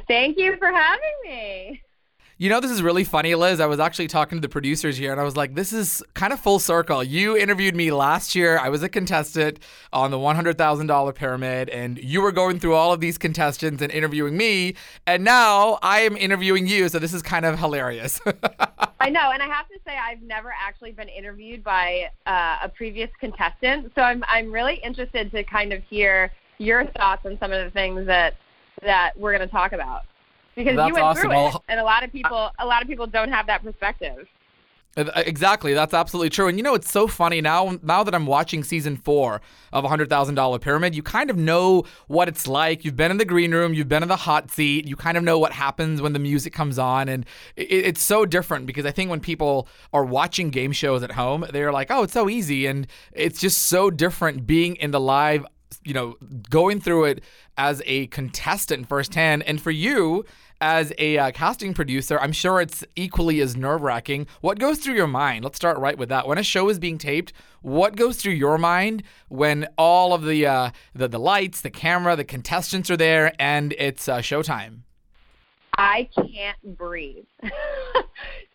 Thank 0.08 0.38
you 0.38 0.58
for 0.58 0.72
having 0.72 1.14
me. 1.24 1.82
You 2.40 2.50
know, 2.50 2.60
this 2.60 2.72
is 2.72 2.82
really 2.82 3.04
funny, 3.04 3.36
Liz. 3.36 3.60
I 3.60 3.68
was 3.68 3.80
actually 3.80 4.08
talking 4.08 4.40
to 4.40 4.42
the 4.42 4.50
producers 4.50 4.98
here, 4.98 5.12
and 5.12 5.22
I 5.22 5.24
was 5.24 5.38
like, 5.38 5.54
this 5.54 5.72
is 5.72 6.02
kind 6.16 6.34
of 6.34 6.40
full 6.40 6.58
circle. 6.58 7.04
You 7.04 7.38
interviewed 7.38 7.76
me 7.76 7.92
last 7.92 8.34
year. 8.34 8.58
I 8.58 8.70
was 8.70 8.82
a 8.82 8.90
contestant 8.90 9.60
on 9.92 10.10
the 10.10 10.18
$100,000 10.18 11.16
pyramid, 11.16 11.70
and 11.70 12.00
you 12.00 12.22
were 12.22 12.32
going 12.32 12.60
through 12.60 12.74
all 12.74 12.92
of 12.92 13.02
these 13.02 13.20
contestants 13.20 13.84
and 13.84 13.92
interviewing 13.92 14.36
me. 14.36 14.74
And 15.06 15.24
now 15.24 15.78
I 15.84 16.00
am 16.00 16.18
interviewing 16.18 16.66
you. 16.66 16.90
So 16.90 16.98
this 16.98 17.14
is 17.14 17.22
kind 17.22 17.46
of 17.46 17.60
hilarious. 17.60 18.20
I 19.00 19.10
know, 19.10 19.30
and 19.32 19.44
I 19.44 19.48
have 19.48 19.68
to 19.68 19.78
say 19.86 19.96
I've 19.96 20.24
never 20.24 20.52
actually 20.60 20.94
been 20.94 21.10
interviewed 21.10 21.64
by 21.64 22.10
uh, 22.26 22.58
a 22.64 22.70
previous 22.70 23.12
contestant, 23.20 23.92
so 23.96 24.02
I'm 24.02 24.24
I'm 24.28 24.52
really 24.52 24.76
interested 24.76 25.30
to 25.32 25.44
kind 25.44 25.74
of 25.74 25.84
hear 25.84 26.32
your 26.58 26.88
thoughts 26.98 27.26
on 27.26 27.38
some 27.40 27.52
of 27.52 27.64
the 27.64 27.72
things 27.72 28.08
that 28.08 28.36
that 28.82 29.12
we're 29.18 29.38
going 29.38 29.48
to 29.48 29.52
talk 29.52 29.74
about 29.74 30.04
because 30.56 30.76
That's 30.76 30.88
you 30.88 30.94
went 30.94 31.06
awesome. 31.06 31.22
through 31.30 31.48
it, 31.48 31.56
and 31.68 31.80
a 31.80 31.84
lot 31.84 32.04
of 32.04 32.12
people 32.12 32.52
a 32.60 32.66
lot 32.66 32.82
of 32.82 32.88
people 32.88 33.08
don't 33.08 33.30
have 33.32 33.48
that 33.48 33.64
perspective. 33.64 34.28
Uh, 34.96 35.10
Exactly, 35.16 35.74
that's 35.74 35.94
absolutely 35.94 36.30
true. 36.30 36.48
And 36.48 36.58
you 36.58 36.64
know, 36.64 36.76
it's 36.76 36.92
so 36.92 37.08
funny 37.08 37.42
now. 37.42 37.80
Now 37.82 38.04
that 38.04 38.14
I'm 38.14 38.28
watching 38.28 38.64
season 38.64 38.96
four 38.96 39.42
of 39.72 39.84
hundred 39.86 40.08
thousand 40.10 40.36
dollar 40.36 40.60
pyramid, 40.60 40.94
you 40.96 41.02
kind 41.02 41.32
of 41.32 41.38
know 41.38 41.84
what 42.08 42.28
it's 42.28 42.48
like. 42.48 42.86
You've 42.86 42.96
been 42.96 43.10
in 43.10 43.18
the 43.18 43.26
green 43.26 43.54
room, 43.54 43.74
you've 43.74 43.90
been 43.90 44.04
in 44.04 44.10
the 44.10 44.16
hot 44.16 44.52
seat. 44.52 44.88
You 44.88 44.96
kind 44.96 45.18
of 45.18 45.24
know 45.24 45.40
what 45.40 45.52
happens 45.52 46.02
when 46.02 46.14
the 46.14 46.20
music 46.20 46.54
comes 46.54 46.78
on, 46.78 47.10
and 47.10 47.26
it, 47.56 47.64
it's 47.72 48.02
so 48.04 48.26
different 48.26 48.68
because 48.68 48.86
I 48.86 48.92
think 48.92 49.10
when 49.10 49.20
people 49.20 49.68
are 49.94 50.06
watching 50.06 50.52
game 50.52 50.72
shows 50.72 51.02
at 51.02 51.12
home, 51.14 51.46
they're 51.52 51.72
like, 51.74 51.90
"Oh, 51.90 52.04
it's 52.04 52.14
so 52.14 52.30
easy," 52.30 52.68
and 52.68 52.86
it's 53.14 53.40
just 53.42 53.64
so 53.64 53.90
different 53.90 54.46
being 54.46 54.76
in 54.76 54.92
the 54.92 55.00
live. 55.00 55.46
You 55.84 55.96
know, 55.96 56.18
going 56.52 56.80
through 56.80 57.06
it 57.06 57.24
as 57.58 57.82
a 57.88 58.08
contestant 58.08 58.88
firsthand, 58.88 59.42
and 59.44 59.60
for 59.60 59.72
you 59.72 60.24
as 60.64 60.94
a 60.98 61.18
uh, 61.18 61.32
casting 61.32 61.74
producer, 61.74 62.18
I'm 62.18 62.32
sure 62.32 62.62
it's 62.62 62.86
equally 62.96 63.42
as 63.42 63.58
nerve 63.58 63.82
wracking. 63.82 64.28
What 64.40 64.60
goes 64.60 64.80
through 64.80 64.96
your 64.96 65.08
mind? 65.08 65.44
Let's 65.44 65.58
start 65.58 65.78
right 65.78 65.98
with 65.98 66.08
that. 66.08 66.26
When 66.26 66.38
a 66.38 66.44
show 66.44 66.70
is 66.70 66.80
being 66.80 66.98
taped, 66.98 67.34
what 67.62 67.98
goes 67.98 68.16
through 68.16 68.34
your 68.34 68.58
mind 68.58 69.04
when 69.28 69.68
all 69.78 70.14
of 70.14 70.24
the 70.24 70.48
uh, 70.48 70.72
the, 70.96 71.10
the 71.10 71.20
lights, 71.20 71.60
the 71.60 71.70
camera, 71.70 72.16
the 72.16 72.24
contestants 72.24 72.90
are 72.90 72.96
there, 72.96 73.34
and 73.40 73.74
it's 73.78 74.08
uh, 74.08 74.20
showtime? 74.20 74.84
I 75.78 76.08
can't 76.16 76.78
breathe. 76.78 77.26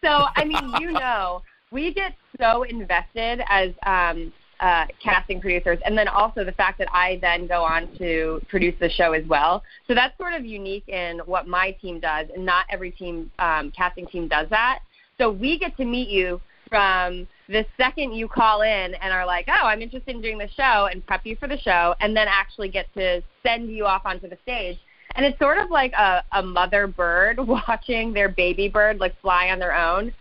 so, 0.02 0.26
I 0.34 0.46
mean, 0.46 0.80
you 0.80 0.92
know, 0.92 1.42
we 1.70 1.92
get 1.92 2.14
so 2.40 2.62
invested 2.62 3.42
as 3.50 3.72
um, 3.84 4.32
uh, 4.60 4.86
casting 5.02 5.40
producers, 5.40 5.78
and 5.84 5.96
then 5.96 6.08
also 6.08 6.44
the 6.44 6.52
fact 6.52 6.78
that 6.78 6.88
I 6.92 7.18
then 7.20 7.46
go 7.46 7.62
on 7.62 7.88
to 7.98 8.40
produce 8.48 8.74
the 8.80 8.90
show 8.90 9.12
as 9.12 9.24
well. 9.26 9.62
So 9.86 9.94
that's 9.94 10.16
sort 10.18 10.32
of 10.32 10.44
unique 10.44 10.88
in 10.88 11.20
what 11.26 11.46
my 11.46 11.70
team 11.72 12.00
does, 12.00 12.26
and 12.34 12.44
not 12.44 12.66
every 12.70 12.90
team 12.90 13.30
um, 13.38 13.70
casting 13.70 14.06
team 14.06 14.28
does 14.28 14.48
that. 14.50 14.80
So 15.18 15.30
we 15.30 15.58
get 15.58 15.76
to 15.76 15.84
meet 15.84 16.08
you 16.08 16.40
from 16.68 17.26
the 17.48 17.64
second 17.76 18.12
you 18.12 18.28
call 18.28 18.62
in 18.62 18.94
and 18.94 19.12
are 19.12 19.24
like, 19.24 19.46
oh, 19.48 19.66
I'm 19.66 19.80
interested 19.80 20.14
in 20.14 20.20
doing 20.20 20.38
the 20.38 20.48
show, 20.56 20.88
and 20.92 21.04
prep 21.06 21.24
you 21.24 21.36
for 21.36 21.48
the 21.48 21.58
show, 21.58 21.94
and 22.00 22.16
then 22.16 22.26
actually 22.28 22.68
get 22.68 22.92
to 22.94 23.22
send 23.44 23.70
you 23.70 23.86
off 23.86 24.02
onto 24.04 24.28
the 24.28 24.38
stage. 24.42 24.78
And 25.14 25.24
it's 25.24 25.38
sort 25.38 25.58
of 25.58 25.70
like 25.70 25.92
a, 25.92 26.22
a 26.32 26.42
mother 26.42 26.86
bird 26.86 27.38
watching 27.46 28.12
their 28.12 28.28
baby 28.28 28.68
bird 28.68 28.98
like 28.98 29.18
fly 29.20 29.48
on 29.48 29.58
their 29.58 29.74
own. 29.74 30.12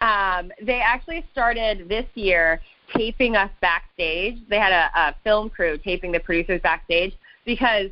Um, 0.00 0.52
they 0.62 0.80
actually 0.80 1.24
started 1.32 1.88
this 1.88 2.04
year 2.14 2.60
taping 2.96 3.36
us 3.36 3.50
backstage. 3.60 4.38
They 4.48 4.58
had 4.58 4.72
a, 4.72 4.90
a 4.98 5.14
film 5.24 5.50
crew 5.50 5.78
taping 5.78 6.12
the 6.12 6.20
producers 6.20 6.60
backstage 6.62 7.14
because 7.44 7.90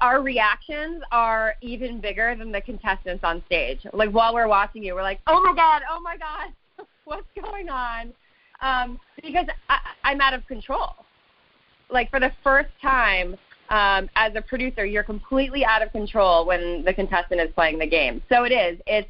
our 0.00 0.22
reactions 0.22 1.02
are 1.12 1.54
even 1.60 2.00
bigger 2.00 2.34
than 2.36 2.50
the 2.50 2.60
contestants 2.60 3.22
on 3.24 3.42
stage. 3.46 3.80
Like 3.92 4.10
while 4.10 4.34
we're 4.34 4.48
watching 4.48 4.82
you, 4.82 4.94
we're 4.94 5.02
like, 5.02 5.20
"Oh 5.26 5.42
my 5.42 5.54
god, 5.54 5.82
oh 5.90 6.00
my 6.00 6.16
god, 6.16 6.52
what's 7.04 7.26
going 7.40 7.68
on?" 7.68 8.12
Um, 8.60 8.98
because 9.22 9.46
I, 9.68 9.78
I'm 10.02 10.20
out 10.20 10.34
of 10.34 10.46
control. 10.46 10.94
Like 11.90 12.10
for 12.10 12.20
the 12.20 12.32
first 12.42 12.70
time 12.82 13.36
um, 13.70 14.08
as 14.16 14.32
a 14.34 14.42
producer, 14.42 14.84
you're 14.84 15.04
completely 15.04 15.64
out 15.64 15.82
of 15.82 15.92
control 15.92 16.44
when 16.44 16.84
the 16.84 16.92
contestant 16.92 17.40
is 17.40 17.48
playing 17.54 17.78
the 17.78 17.86
game. 17.86 18.22
So 18.28 18.44
it 18.44 18.52
is. 18.52 18.80
It's 18.86 19.08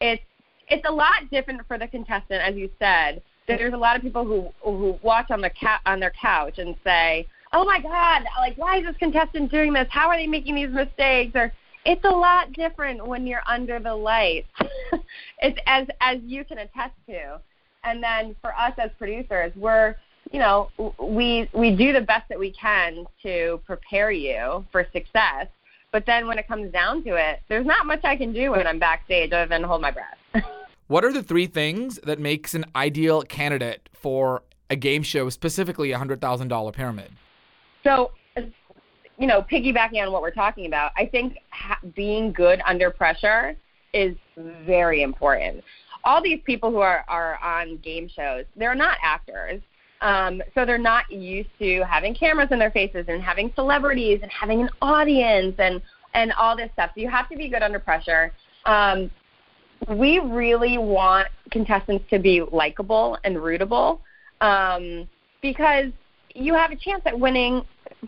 it's 0.00 0.22
it's 0.68 0.84
a 0.88 0.92
lot 0.92 1.28
different 1.30 1.60
for 1.66 1.78
the 1.78 1.88
contestant, 1.88 2.42
as 2.42 2.54
you 2.54 2.70
said, 2.78 3.22
there's 3.46 3.74
a 3.74 3.78
lot 3.78 3.96
of 3.96 4.02
people 4.02 4.24
who 4.24 4.48
who 4.62 4.98
watch 5.02 5.30
on 5.30 5.40
the 5.40 5.50
ca- 5.50 5.80
on 5.86 6.00
their 6.00 6.12
couch 6.20 6.58
and 6.58 6.74
say, 6.84 7.26
"Oh 7.52 7.64
my 7.64 7.80
God, 7.80 8.22
like 8.38 8.56
why 8.56 8.78
is 8.78 8.84
this 8.84 8.96
contestant 8.96 9.50
doing 9.50 9.72
this? 9.72 9.86
How 9.90 10.08
are 10.08 10.16
they 10.16 10.26
making 10.26 10.54
these 10.54 10.70
mistakes?" 10.70 11.32
Or 11.34 11.52
it's 11.84 12.04
a 12.04 12.10
lot 12.10 12.52
different 12.52 13.06
when 13.06 13.26
you're 13.26 13.42
under 13.46 13.78
the 13.78 13.94
lights. 13.94 14.48
it's 15.40 15.58
as 15.66 15.86
as 16.00 16.18
you 16.22 16.44
can 16.44 16.58
attest 16.58 16.94
to. 17.08 17.40
And 17.84 18.02
then 18.02 18.34
for 18.40 18.56
us 18.56 18.72
as 18.78 18.90
producers, 18.98 19.52
we're 19.56 19.96
you 20.32 20.38
know 20.38 20.70
we 20.98 21.48
we 21.52 21.76
do 21.76 21.92
the 21.92 22.00
best 22.00 22.28
that 22.30 22.38
we 22.38 22.50
can 22.50 23.04
to 23.22 23.60
prepare 23.66 24.10
you 24.10 24.64
for 24.72 24.86
success. 24.92 25.48
But 25.92 26.06
then 26.06 26.26
when 26.26 26.38
it 26.38 26.48
comes 26.48 26.72
down 26.72 27.04
to 27.04 27.14
it, 27.14 27.40
there's 27.48 27.66
not 27.66 27.86
much 27.86 28.00
I 28.04 28.16
can 28.16 28.32
do 28.32 28.50
when 28.50 28.66
I'm 28.66 28.80
backstage 28.80 29.32
other 29.32 29.46
than 29.46 29.62
hold 29.62 29.80
my 29.80 29.92
breath. 29.92 30.44
what 30.94 31.04
are 31.04 31.12
the 31.12 31.24
three 31.24 31.48
things 31.48 31.98
that 32.04 32.20
makes 32.20 32.54
an 32.54 32.64
ideal 32.76 33.22
candidate 33.22 33.88
for 33.92 34.44
a 34.70 34.76
game 34.76 35.02
show, 35.02 35.28
specifically 35.28 35.90
a 35.90 35.98
hundred 35.98 36.20
thousand 36.20 36.46
dollar 36.46 36.70
pyramid? 36.70 37.10
So 37.82 38.12
you 38.36 39.26
know, 39.26 39.42
piggybacking 39.42 40.00
on 40.00 40.12
what 40.12 40.22
we're 40.22 40.30
talking 40.30 40.66
about, 40.66 40.92
I 40.96 41.06
think 41.06 41.38
ha- 41.50 41.80
being 41.96 42.32
good 42.32 42.60
under 42.64 42.92
pressure 42.92 43.56
is 43.92 44.14
very 44.64 45.02
important. 45.02 45.64
All 46.04 46.22
these 46.22 46.40
people 46.44 46.70
who 46.70 46.78
are, 46.78 47.04
are 47.08 47.42
on 47.42 47.78
game 47.78 48.08
shows, 48.08 48.44
they're 48.54 48.76
not 48.76 48.96
actors. 49.02 49.60
Um, 50.00 50.42
so 50.54 50.64
they're 50.64 50.78
not 50.78 51.10
used 51.10 51.50
to 51.58 51.82
having 51.90 52.14
cameras 52.14 52.50
in 52.52 52.60
their 52.60 52.70
faces 52.70 53.06
and 53.08 53.20
having 53.20 53.52
celebrities 53.56 54.20
and 54.22 54.30
having 54.30 54.62
an 54.62 54.70
audience 54.80 55.56
and, 55.58 55.82
and 56.12 56.32
all 56.34 56.56
this 56.56 56.70
stuff. 56.74 56.90
So 56.94 57.00
you 57.00 57.10
have 57.10 57.28
to 57.30 57.36
be 57.36 57.48
good 57.48 57.64
under 57.64 57.80
pressure. 57.80 58.32
Um, 58.64 59.10
we 59.88 60.18
really 60.18 60.78
want 60.78 61.28
contestants 61.50 62.04
to 62.10 62.18
be 62.18 62.42
likable 62.52 63.18
and 63.24 63.36
rootable 63.36 64.00
um, 64.40 65.08
because 65.42 65.92
you 66.34 66.54
have 66.54 66.70
a 66.70 66.76
chance 66.76 67.02
at 67.06 67.18
winning 67.18 67.62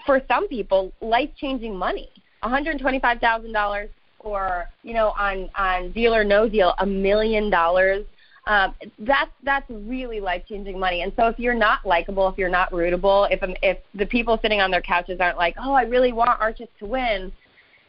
for 0.05 0.21
some 0.29 0.49
people 0.49 0.93
life 1.01 1.31
changing 1.37 1.77
money 1.77 2.09
$125000 2.45 3.89
or 4.21 4.69
you 4.83 4.95
know 4.95 5.09
on 5.19 5.49
on 5.57 5.93
deal 5.93 6.15
or 6.15 6.25
no 6.25 6.49
deal 6.49 6.75
a 6.79 6.87
million 6.87 7.51
dollars 7.51 8.05
um, 8.47 8.75
that's 9.01 9.31
that's 9.43 9.69
really 9.69 10.21
life 10.21 10.45
changing 10.49 10.79
money. 10.79 11.03
And 11.03 11.13
so 11.17 11.27
if 11.27 11.39
you're 11.39 11.55
not 11.55 11.85
likable, 11.85 12.29
if 12.29 12.39
you're 12.39 12.49
not 12.49 12.71
rootable, 12.71 13.29
if 13.31 13.41
if 13.63 13.79
the 13.95 14.07
people 14.07 14.39
sitting 14.41 14.61
on 14.61 14.71
their 14.71 14.81
couches 14.81 15.19
aren't 15.21 15.37
like, 15.37 15.57
oh, 15.59 15.73
I 15.73 15.83
really 15.83 16.13
want 16.13 16.31
Archis 16.41 16.69
to 16.79 16.87
win, 16.87 17.33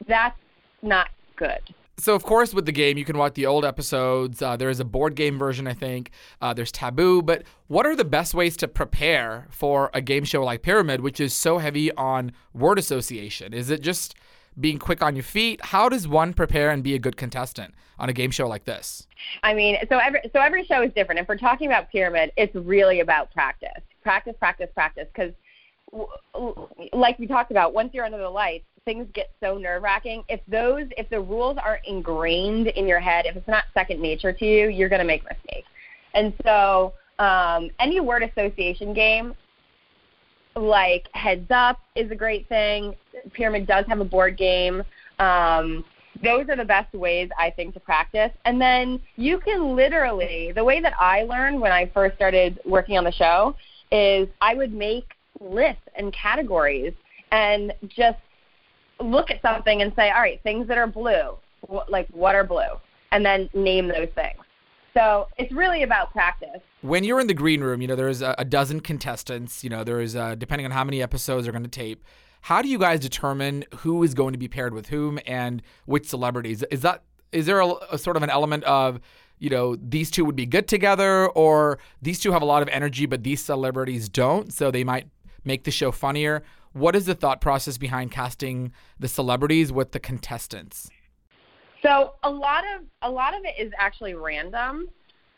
that's 0.08 0.38
not 0.82 1.10
good. 1.36 1.62
So, 2.00 2.14
of 2.14 2.24
course, 2.24 2.54
with 2.54 2.68
the 2.68 2.72
game, 2.72 2.98
you 2.98 3.06
can 3.06 3.18
watch 3.18 3.34
the 3.34 3.48
old 3.48 3.66
episodes. 3.66 4.42
Uh, 4.42 4.56
there 4.56 4.70
is 4.70 4.80
a 4.80 4.86
board 4.86 5.16
game 5.16 5.40
version, 5.40 5.68
I 5.68 5.74
think. 5.74 6.12
Uh, 6.40 6.54
there's 6.54 6.72
Taboo. 6.72 7.24
But 7.24 7.44
what 7.68 7.88
are 7.88 7.96
the 7.96 8.06
best 8.06 8.36
ways 8.36 8.56
to 8.58 8.68
prepare 8.68 9.48
for 9.50 9.90
a 9.96 10.02
game 10.02 10.24
show 10.24 10.44
like 10.44 10.62
Pyramid, 10.62 11.02
which 11.02 11.20
is 11.20 11.34
so 11.34 11.58
heavy 11.58 11.92
on 11.94 12.34
word 12.54 12.78
association? 12.78 13.52
Is 13.52 13.72
it 13.72 13.82
just 13.82 14.14
being 14.60 14.78
quick 14.78 15.02
on 15.02 15.16
your 15.16 15.24
feet? 15.24 15.60
How 15.66 15.90
does 15.90 16.08
one 16.08 16.34
prepare 16.34 16.70
and 16.70 16.84
be 16.84 16.94
a 16.94 17.00
good 17.00 17.18
contestant 17.18 17.74
on 17.98 18.10
a 18.10 18.14
game 18.14 18.30
show 18.30 18.48
like 18.48 18.66
this? 18.66 19.08
I 19.42 19.56
mean, 19.56 19.78
so 19.90 19.98
every 19.98 20.22
so 20.34 20.40
every 20.40 20.66
show 20.66 20.84
is 20.84 20.94
different. 20.94 21.20
If 21.20 21.28
we're 21.28 21.38
talking 21.38 21.68
about 21.68 21.92
Pyramid, 21.92 22.32
it's 22.38 22.54
really 22.56 23.00
about 23.00 23.32
practice, 23.34 23.82
practice, 24.04 24.36
practice, 24.38 24.70
practice. 24.74 25.08
Because, 25.14 25.34
like 26.94 27.18
we 27.18 27.26
talked 27.26 27.50
about, 27.50 27.74
once 27.74 27.92
you're 27.94 28.06
under 28.06 28.20
the 28.20 28.30
lights, 28.30 28.66
things 28.88 29.06
get 29.14 29.30
so 29.42 29.58
nerve 29.58 29.84
wracking. 29.84 30.24
If 30.30 30.40
those, 30.48 30.86
if 30.98 31.10
the 31.10 31.20
rules 31.20 31.58
aren't 31.62 31.86
ingrained 31.86 32.68
in 32.68 32.88
your 32.88 33.02
head, 33.02 33.26
if 33.26 33.36
it's 33.36 33.48
not 33.48 33.66
second 33.74 34.02
nature 34.02 34.32
to 34.32 34.46
you, 34.46 34.70
you're 34.70 34.88
going 34.88 35.02
to 35.02 35.06
make 35.06 35.24
mistakes. 35.24 35.68
And 36.14 36.34
so, 36.44 36.94
um, 37.20 37.70
any 37.82 38.00
word 38.00 38.24
association 38.24 38.94
game, 38.94 39.36
like 40.56 41.10
Heads 41.14 41.52
Up, 41.52 41.80
is 41.96 42.10
a 42.12 42.16
great 42.16 42.48
thing. 42.48 42.96
Pyramid 43.34 43.68
does 43.68 43.86
have 43.88 44.00
a 44.00 44.06
board 44.06 44.38
game. 44.38 44.82
Um, 45.20 45.84
those 46.24 46.48
are 46.48 46.56
the 46.56 46.66
best 46.66 46.94
ways 46.94 47.30
I 47.38 47.52
think 47.52 47.74
to 47.74 47.82
practice. 47.82 48.32
And 48.46 48.60
then 48.62 49.02
you 49.18 49.40
can 49.40 49.76
literally, 49.76 50.54
the 50.56 50.64
way 50.64 50.80
that 50.80 50.94
I 50.98 51.24
learned 51.24 51.60
when 51.60 51.74
I 51.74 51.92
first 51.94 52.16
started 52.16 52.60
working 52.66 52.98
on 52.98 53.04
the 53.04 53.12
show 53.12 53.54
is 53.92 54.30
I 54.40 54.56
would 54.56 54.74
make 54.74 55.06
lists 55.42 55.84
and 55.98 56.14
categories 56.14 56.94
and 57.32 57.74
just 57.90 58.20
look 59.00 59.32
at 59.32 59.42
something 59.42 59.82
and 59.82 59.94
say, 59.96 60.10
all 60.10 60.22
right, 60.22 60.42
things 60.44 60.68
that 60.68 60.78
are 60.78 60.88
blue, 60.88 61.38
like 61.90 62.08
what 62.10 62.36
are 62.36 62.44
blue, 62.44 62.80
and 63.12 63.26
then 63.26 63.50
name 63.54 63.88
those 63.88 64.10
things. 64.16 64.38
So 64.94 65.28
it's 65.38 65.52
really 65.52 65.84
about 65.84 66.12
practice. 66.12 66.62
When 66.82 67.04
you're 67.04 67.20
in 67.20 67.28
the 67.28 67.34
green 67.36 67.62
room, 67.62 67.82
you 67.82 67.88
know 67.88 67.96
there's 67.96 68.22
a, 68.22 68.34
a 68.40 68.46
dozen 68.46 68.80
contestants. 68.80 69.64
You 69.64 69.70
know 69.70 69.84
there's 69.84 70.16
uh, 70.16 70.36
depending 70.36 70.66
on 70.66 70.72
how 70.72 70.84
many 70.84 71.02
episodes 71.04 71.48
are 71.48 71.52
going 71.52 71.64
to 71.64 71.70
tape. 71.70 72.04
How 72.42 72.62
do 72.62 72.68
you 72.68 72.80
guys 72.80 73.00
determine 73.00 73.66
who 73.80 74.02
is 74.04 74.14
going 74.14 74.34
to 74.34 74.40
be 74.40 74.48
paired 74.48 74.74
with 74.74 74.88
whom 74.88 75.20
and 75.28 75.62
which 75.86 76.08
celebrities? 76.08 76.64
Is 76.72 76.82
that 76.82 77.04
is 77.32 77.46
there 77.46 77.60
a, 77.60 77.74
a 77.92 77.98
sort 77.98 78.18
of 78.18 78.24
an 78.24 78.30
element 78.30 78.64
of 78.64 79.00
you 79.38 79.52
know 79.52 79.76
these 79.76 80.10
two 80.10 80.26
would 80.26 80.36
be 80.36 80.48
good 80.48 80.68
together, 80.68 81.28
or 81.30 81.78
these 82.02 82.20
two 82.20 82.32
have 82.32 82.42
a 82.42 82.46
lot 82.46 82.64
of 82.64 82.70
energy, 82.70 83.06
but 83.06 83.24
these 83.24 83.44
celebrities 83.44 84.10
don't, 84.10 84.52
so 84.52 84.72
they 84.72 84.84
might 84.84 85.08
make 85.48 85.64
the 85.64 85.72
show 85.72 85.92
funnier? 85.92 86.44
what 86.78 86.96
is 86.96 87.06
the 87.06 87.16
thought 87.16 87.42
process 87.42 87.78
behind 87.78 88.12
casting 88.12 88.72
the 89.00 89.08
celebrities 89.08 89.72
with 89.72 89.92
the 89.92 90.00
contestants? 90.00 90.90
So 91.82 92.14
a 92.24 92.30
lot 92.30 92.64
of 92.76 92.84
a 93.02 93.10
lot 93.10 93.34
of 93.34 93.42
it 93.46 93.56
is 93.60 93.72
actually 93.78 94.14
random. 94.14 94.90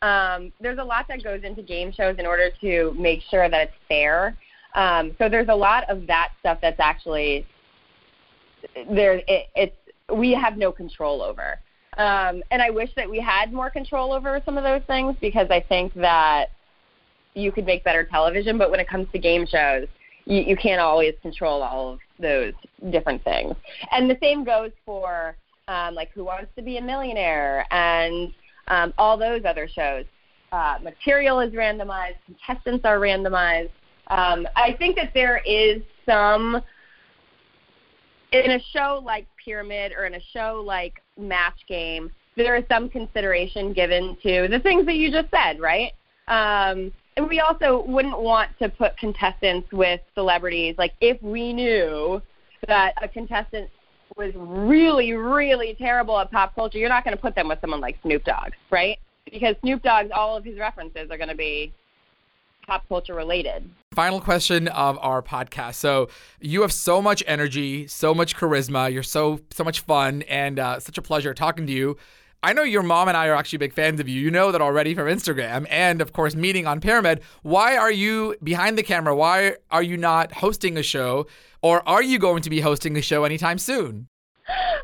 Um, 0.01 0.53
there's 0.61 0.79
a 0.79 0.83
lot 0.83 1.07
that 1.09 1.23
goes 1.23 1.43
into 1.43 1.61
game 1.61 1.91
shows 1.91 2.17
in 2.17 2.25
order 2.25 2.49
to 2.61 2.95
make 2.97 3.21
sure 3.29 3.49
that 3.49 3.61
it's 3.67 3.73
fair. 3.87 4.37
Um, 4.75 5.15
so 5.17 5.27
there's 5.27 5.49
a 5.49 5.55
lot 5.55 5.89
of 5.89 6.07
that 6.07 6.29
stuff 6.39 6.59
that's 6.61 6.79
actually 6.79 7.45
there. 8.89 9.21
It, 9.27 9.47
it's 9.55 9.75
we 10.13 10.31
have 10.31 10.57
no 10.57 10.71
control 10.71 11.21
over, 11.21 11.59
um, 11.97 12.41
and 12.51 12.61
I 12.61 12.69
wish 12.69 12.89
that 12.95 13.09
we 13.09 13.19
had 13.19 13.51
more 13.53 13.69
control 13.69 14.13
over 14.13 14.41
some 14.45 14.57
of 14.57 14.63
those 14.63 14.81
things 14.87 15.15
because 15.21 15.47
I 15.51 15.59
think 15.59 15.93
that 15.95 16.47
you 17.35 17.51
could 17.51 17.65
make 17.65 17.83
better 17.83 18.05
television. 18.05 18.57
But 18.57 18.71
when 18.71 18.79
it 18.79 18.87
comes 18.87 19.07
to 19.11 19.19
game 19.19 19.45
shows, 19.45 19.87
you, 20.29 20.41
you 20.41 20.55
can't 20.55 20.79
always 20.79 21.15
control 21.21 21.61
all 21.61 21.93
of 21.93 21.99
those 22.19 22.53
different 22.91 23.23
things. 23.23 23.55
And 23.91 24.09
the 24.09 24.17
same 24.21 24.43
goes 24.45 24.71
for 24.85 25.35
um, 25.67 25.95
like 25.95 26.11
Who 26.13 26.23
Wants 26.23 26.51
to 26.55 26.61
Be 26.61 26.77
a 26.77 26.81
Millionaire 26.81 27.65
and 27.71 28.33
um, 28.67 28.93
all 28.97 29.17
those 29.17 29.41
other 29.45 29.67
shows. 29.67 30.05
Uh, 30.51 30.77
material 30.81 31.39
is 31.41 31.53
randomized, 31.53 32.15
contestants 32.25 32.85
are 32.85 32.99
randomized. 32.99 33.71
Um, 34.07 34.47
I 34.55 34.75
think 34.79 34.95
that 34.95 35.11
there 35.13 35.41
is 35.45 35.81
some 36.05 36.61
in 38.31 38.51
a 38.51 38.59
show 38.73 39.01
like 39.03 39.27
Pyramid 39.43 39.91
or 39.91 40.05
in 40.05 40.15
a 40.15 40.21
show 40.33 40.63
like 40.65 41.01
Match 41.17 41.59
Game, 41.67 42.11
there 42.35 42.55
is 42.55 42.63
some 42.69 42.89
consideration 42.89 43.73
given 43.73 44.17
to 44.23 44.47
the 44.49 44.59
things 44.59 44.85
that 44.85 44.95
you 44.95 45.11
just 45.11 45.29
said, 45.31 45.59
right? 45.59 45.91
Um, 46.27 46.91
we 47.29 47.39
also 47.39 47.83
wouldn't 47.85 48.19
want 48.19 48.51
to 48.59 48.69
put 48.69 48.97
contestants 48.97 49.71
with 49.71 50.01
celebrities. 50.15 50.75
Like 50.77 50.93
if 51.01 51.21
we 51.21 51.53
knew 51.53 52.21
that 52.67 52.93
a 53.01 53.07
contestant 53.07 53.69
was 54.17 54.33
really, 54.35 55.13
really 55.13 55.75
terrible 55.75 56.17
at 56.19 56.31
pop 56.31 56.55
culture, 56.55 56.77
you're 56.77 56.89
not 56.89 57.03
going 57.03 57.15
to 57.15 57.21
put 57.21 57.35
them 57.35 57.47
with 57.47 57.59
someone 57.61 57.79
like 57.79 57.97
Snoop 58.01 58.23
Dogg, 58.23 58.53
right? 58.71 58.97
Because 59.25 59.55
Snoop 59.61 59.83
Dogg's 59.83 60.11
all 60.13 60.35
of 60.35 60.43
his 60.43 60.57
references 60.57 61.09
are 61.11 61.17
going 61.17 61.29
to 61.29 61.35
be 61.35 61.73
pop 62.67 62.87
culture 62.87 63.15
related. 63.15 63.69
Final 63.93 64.21
question 64.21 64.67
of 64.69 64.97
our 65.01 65.21
podcast. 65.21 65.75
So 65.75 66.09
you 66.39 66.61
have 66.61 66.71
so 66.71 67.01
much 67.01 67.23
energy, 67.25 67.87
so 67.87 68.13
much 68.13 68.35
charisma. 68.35 68.91
You're 68.93 69.03
so 69.03 69.39
so 69.49 69.63
much 69.63 69.81
fun, 69.81 70.21
and 70.23 70.59
uh, 70.59 70.79
such 70.79 70.97
a 70.97 71.01
pleasure 71.01 71.33
talking 71.33 71.65
to 71.65 71.73
you. 71.73 71.97
I 72.41 72.53
know 72.53 72.63
your 72.63 72.83
mom 72.83 73.09
and 73.09 73.17
I 73.17 73.27
are 73.27 73.35
actually 73.35 73.57
big 73.57 73.73
fans 73.73 73.99
of 73.99 74.07
you. 74.07 74.21
You 74.21 74.31
know 74.31 74.53
that 74.53 74.61
already 74.61 74.95
from 74.95 75.07
Instagram 75.07 75.67
and, 75.69 76.01
of 76.01 76.13
course, 76.13 76.35
meeting 76.35 76.65
on 76.65 76.79
Pyramid. 76.79 77.21
Why 77.41 77.75
are 77.75 77.91
you 77.91 78.37
behind 78.41 78.77
the 78.77 78.83
camera? 78.83 79.13
Why 79.13 79.57
are 79.71 79.83
you 79.83 79.97
not 79.97 80.31
hosting 80.31 80.77
a 80.77 80.83
show? 80.83 81.27
Or 81.61 81.87
are 81.87 82.01
you 82.01 82.17
going 82.17 82.41
to 82.43 82.49
be 82.49 82.61
hosting 82.61 82.95
a 82.95 83.01
show 83.01 83.25
anytime 83.25 83.57
soon? 83.57 84.07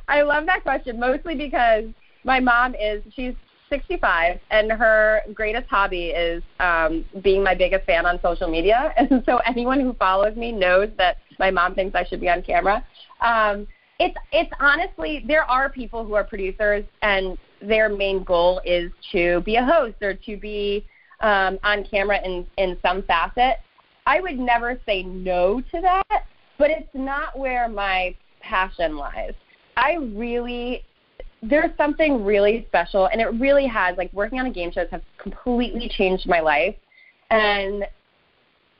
I 0.10 0.24
love 0.24 0.46
that 0.48 0.64
question, 0.64 1.00
mostly 1.00 1.36
because 1.36 1.86
my 2.26 2.42
mom 2.42 2.76
is, 2.76 3.02
she's 3.16 3.36
65, 3.70 4.38
and 4.52 4.70
her 4.70 5.22
greatest 5.34 5.68
hobby 5.68 6.08
is 6.08 6.44
um, 6.60 7.06
being 7.24 7.42
my 7.42 7.56
biggest 7.56 7.86
fan 7.86 8.06
on 8.06 8.20
social 8.22 8.50
media. 8.50 8.94
And 8.98 9.24
so 9.26 9.38
anyone 9.46 9.80
who 9.80 9.94
follows 9.94 10.36
me 10.36 10.52
knows 10.52 10.90
that 10.98 11.18
my 11.40 11.52
mom 11.52 11.74
thinks 11.74 11.96
I 11.96 12.04
should 12.04 12.20
be 12.20 12.28
on 12.30 12.42
camera. 12.42 12.86
Um, 13.22 13.66
it's 13.98 14.16
it's 14.32 14.52
honestly 14.60 15.24
there 15.26 15.50
are 15.50 15.70
people 15.70 16.04
who 16.04 16.16
are 16.16 16.24
producers 16.24 16.84
and 17.02 17.38
their 17.62 17.90
main 17.90 18.24
goal 18.24 18.62
is 18.66 18.92
to 19.12 19.42
be 19.42 19.56
a 19.56 19.66
host 19.66 19.96
or 20.02 20.14
to 20.14 20.38
be 20.38 20.86
um, 21.22 21.58
on 21.64 21.84
camera 21.84 22.20
in 22.24 22.46
in 22.58 22.78
some 22.82 23.04
facet. 23.04 23.58
I 24.06 24.20
would 24.22 24.38
never 24.38 24.80
say 24.86 25.04
no 25.04 25.62
to 25.62 25.82
that, 25.82 26.26
but 26.58 26.70
it's 26.70 26.90
not 26.94 27.38
where 27.38 27.68
my 27.68 28.16
passion 28.42 28.98
lies. 28.98 29.34
I 29.78 29.96
really 29.96 30.84
there's 31.42 31.76
something 31.78 32.24
really 32.24 32.66
special 32.68 33.08
and 33.08 33.22
it 33.22 33.28
really 33.40 33.68
has 33.68 33.98
like 33.98 34.12
working 34.14 34.40
on 34.40 34.48
a 34.48 34.52
game 34.52 34.72
shows 34.72 34.88
has 34.90 35.02
completely 35.18 35.88
changed 35.90 36.28
my 36.28 36.40
life 36.40 36.76
And 37.30 37.86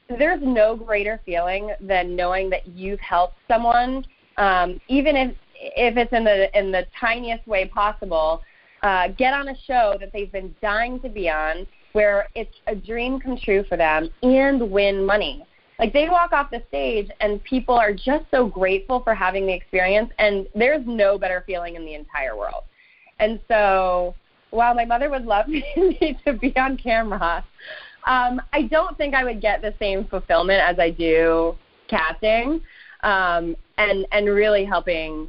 there's 0.08 0.40
no 0.42 0.76
greater 0.76 1.20
feeling 1.24 1.70
than 1.80 2.14
knowing 2.14 2.50
that 2.50 2.66
you've 2.68 3.00
helped 3.00 3.36
someone, 3.48 4.04
um, 4.36 4.80
even 4.88 5.16
if 5.16 5.34
if 5.58 5.96
it's 5.96 6.12
in 6.12 6.24
the 6.24 6.56
in 6.58 6.70
the 6.70 6.86
tiniest 7.00 7.46
way 7.46 7.66
possible. 7.66 8.42
Uh, 8.86 9.08
get 9.18 9.34
on 9.34 9.48
a 9.48 9.54
show 9.66 9.96
that 9.98 10.12
they've 10.12 10.30
been 10.30 10.54
dying 10.62 11.00
to 11.00 11.08
be 11.08 11.28
on, 11.28 11.66
where 11.90 12.28
it's 12.36 12.54
a 12.68 12.74
dream 12.76 13.18
come 13.18 13.36
true 13.36 13.64
for 13.68 13.76
them, 13.76 14.08
and 14.22 14.70
win 14.70 15.04
money. 15.04 15.44
Like 15.80 15.92
they 15.92 16.08
walk 16.08 16.32
off 16.32 16.52
the 16.52 16.62
stage 16.68 17.08
and 17.20 17.42
people 17.42 17.74
are 17.74 17.92
just 17.92 18.26
so 18.30 18.46
grateful 18.46 19.00
for 19.00 19.12
having 19.12 19.44
the 19.44 19.52
experience, 19.52 20.12
and 20.20 20.46
there's 20.54 20.86
no 20.86 21.18
better 21.18 21.42
feeling 21.48 21.74
in 21.74 21.84
the 21.84 21.94
entire 21.94 22.36
world. 22.36 22.62
And 23.18 23.40
so, 23.48 24.14
while 24.50 24.72
my 24.72 24.84
mother 24.84 25.10
would 25.10 25.24
love 25.24 25.48
me 25.48 26.16
to 26.24 26.34
be 26.34 26.56
on 26.56 26.76
camera, 26.76 27.44
um, 28.06 28.40
I 28.52 28.68
don't 28.70 28.96
think 28.96 29.16
I 29.16 29.24
would 29.24 29.40
get 29.40 29.62
the 29.62 29.74
same 29.80 30.04
fulfillment 30.04 30.60
as 30.60 30.78
I 30.78 30.90
do 30.90 31.56
casting, 31.90 32.60
um, 33.02 33.56
and 33.78 34.06
and 34.12 34.28
really 34.28 34.64
helping. 34.64 35.26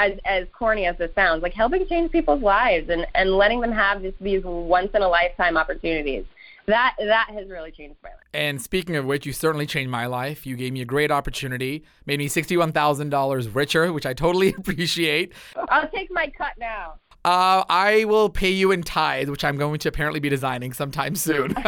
As, 0.00 0.12
as 0.24 0.46
corny 0.56 0.86
as 0.86 0.96
this 0.96 1.14
sounds, 1.14 1.42
like 1.42 1.52
helping 1.52 1.86
change 1.86 2.10
people's 2.10 2.42
lives 2.42 2.88
and, 2.88 3.06
and 3.14 3.36
letting 3.36 3.60
them 3.60 3.70
have 3.72 4.00
this, 4.00 4.14
these 4.18 4.42
once 4.42 4.88
in 4.94 5.02
a 5.02 5.08
lifetime 5.08 5.58
opportunities. 5.58 6.24
That 6.66 6.94
that 6.98 7.28
has 7.34 7.48
really 7.48 7.70
changed 7.70 7.96
my 8.02 8.08
life. 8.08 8.18
And 8.32 8.62
speaking 8.62 8.96
of 8.96 9.04
which, 9.04 9.26
you 9.26 9.32
certainly 9.32 9.66
changed 9.66 9.90
my 9.90 10.06
life. 10.06 10.46
You 10.46 10.56
gave 10.56 10.72
me 10.72 10.80
a 10.80 10.86
great 10.86 11.10
opportunity, 11.10 11.84
made 12.06 12.18
me 12.18 12.28
sixty-one 12.28 12.72
thousand 12.72 13.10
dollars 13.10 13.48
richer, 13.48 13.92
which 13.92 14.06
I 14.06 14.14
totally 14.14 14.54
appreciate. 14.58 15.32
I'll 15.68 15.88
take 15.88 16.10
my 16.10 16.28
cut 16.28 16.52
now. 16.58 16.94
Uh, 17.24 17.64
I 17.68 18.04
will 18.06 18.30
pay 18.30 18.50
you 18.50 18.70
in 18.70 18.82
tithes, 18.82 19.30
which 19.30 19.44
I'm 19.44 19.58
going 19.58 19.78
to 19.80 19.88
apparently 19.88 20.20
be 20.20 20.30
designing 20.30 20.72
sometime 20.72 21.14
soon. 21.14 21.54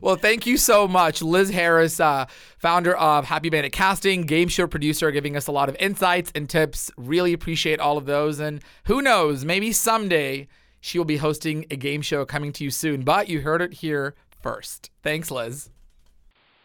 well, 0.00 0.16
thank 0.16 0.46
you 0.46 0.56
so 0.56 0.86
much, 0.88 1.22
Liz 1.22 1.50
Harris, 1.50 2.00
uh, 2.00 2.26
founder 2.58 2.96
of 2.96 3.24
Happy 3.24 3.50
Bandit 3.50 3.72
Casting, 3.72 4.22
game 4.22 4.48
show 4.48 4.66
producer, 4.66 5.10
giving 5.10 5.36
us 5.36 5.46
a 5.46 5.52
lot 5.52 5.68
of 5.68 5.76
insights 5.76 6.32
and 6.34 6.48
tips. 6.48 6.90
Really 6.96 7.32
appreciate 7.32 7.80
all 7.80 7.96
of 7.96 8.06
those. 8.06 8.40
And 8.40 8.62
who 8.84 9.02
knows, 9.02 9.44
maybe 9.44 9.72
someday 9.72 10.48
she 10.80 10.98
will 10.98 11.04
be 11.04 11.16
hosting 11.16 11.66
a 11.70 11.76
game 11.76 12.02
show 12.02 12.24
coming 12.24 12.52
to 12.52 12.64
you 12.64 12.70
soon. 12.70 13.02
But 13.02 13.28
you 13.28 13.40
heard 13.40 13.62
it 13.62 13.74
here 13.74 14.14
first. 14.28 14.90
Thanks, 15.02 15.30
Liz. 15.30 15.70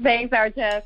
Thanks, 0.02 0.34
Archis. 0.34 0.84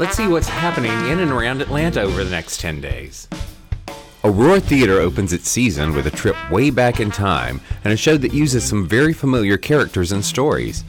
Let's 0.00 0.16
see 0.16 0.28
what's 0.28 0.48
happening 0.48 0.92
in 1.08 1.20
and 1.20 1.30
around 1.30 1.60
Atlanta 1.60 2.00
over 2.00 2.24
the 2.24 2.30
next 2.30 2.58
10 2.58 2.80
days. 2.80 3.28
Aurora 4.22 4.60
Theater 4.60 5.00
opens 5.00 5.32
its 5.32 5.48
season 5.48 5.94
with 5.94 6.06
a 6.06 6.10
trip 6.10 6.36
way 6.50 6.68
back 6.68 7.00
in 7.00 7.10
time 7.10 7.58
and 7.84 7.92
a 7.94 7.96
show 7.96 8.18
that 8.18 8.34
uses 8.34 8.62
some 8.62 8.86
very 8.86 9.14
familiar 9.14 9.56
characters 9.56 10.12
and 10.12 10.22
stories. 10.22 10.84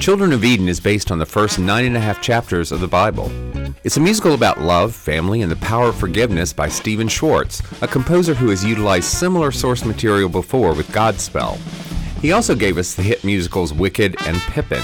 Children 0.00 0.32
of 0.32 0.44
Eden 0.44 0.68
is 0.68 0.80
based 0.80 1.12
on 1.12 1.18
the 1.18 1.26
first 1.26 1.60
nine 1.60 1.84
and 1.84 1.96
a 1.96 2.00
half 2.00 2.20
chapters 2.20 2.72
of 2.72 2.80
the 2.80 2.88
Bible. 2.88 3.30
It's 3.84 3.96
a 3.96 4.00
musical 4.00 4.34
about 4.34 4.60
love, 4.60 4.92
family, 4.92 5.42
and 5.42 5.52
the 5.52 5.56
power 5.56 5.90
of 5.90 5.96
forgiveness 5.96 6.52
by 6.52 6.68
Stephen 6.68 7.06
Schwartz, 7.06 7.62
a 7.80 7.86
composer 7.86 8.34
who 8.34 8.48
has 8.48 8.64
utilized 8.64 9.04
similar 9.04 9.52
source 9.52 9.84
material 9.84 10.28
before 10.28 10.74
with 10.74 10.88
Godspell. 10.88 11.58
He 12.20 12.32
also 12.32 12.56
gave 12.56 12.76
us 12.76 12.94
the 12.94 13.02
hit 13.02 13.22
musicals 13.22 13.72
Wicked 13.72 14.16
and 14.22 14.36
Pippin. 14.50 14.82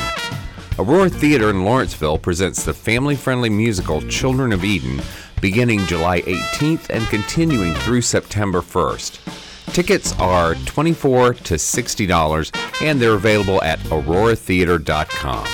Aurora 0.79 1.11
Theater 1.11 1.50
in 1.50 1.64
Lawrenceville 1.64 2.18
presents 2.18 2.64
the 2.64 2.72
family 2.72 3.16
friendly 3.16 3.50
musical 3.50 4.00
Children 4.03 4.53
of 4.53 4.64
Eden 4.64 5.03
beginning 5.40 5.87
July 5.87 6.20
18th 6.22 6.90
and 6.90 7.07
continuing 7.09 7.74
through 7.74 8.03
September 8.03 8.61
1st. 8.61 9.72
Tickets 9.72 10.18
are 10.18 10.55
24 10.66 11.35
to 11.35 11.55
$60 11.55 12.83
and 12.83 13.00
they're 13.00 13.14
available 13.14 13.62
at 13.62 13.79
auroratheater.com. 13.81 15.44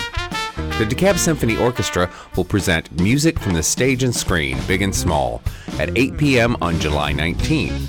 The 0.78 0.84
DeKalb 0.84 1.18
Symphony 1.18 1.56
Orchestra 1.56 2.10
will 2.36 2.44
present 2.44 2.90
music 3.00 3.38
from 3.38 3.54
the 3.54 3.62
stage 3.62 4.02
and 4.02 4.14
screen, 4.14 4.58
big 4.66 4.82
and 4.82 4.94
small, 4.94 5.42
at 5.78 5.96
8 5.96 6.16
p.m. 6.16 6.56
on 6.60 6.78
July 6.80 7.12
19th. 7.12 7.88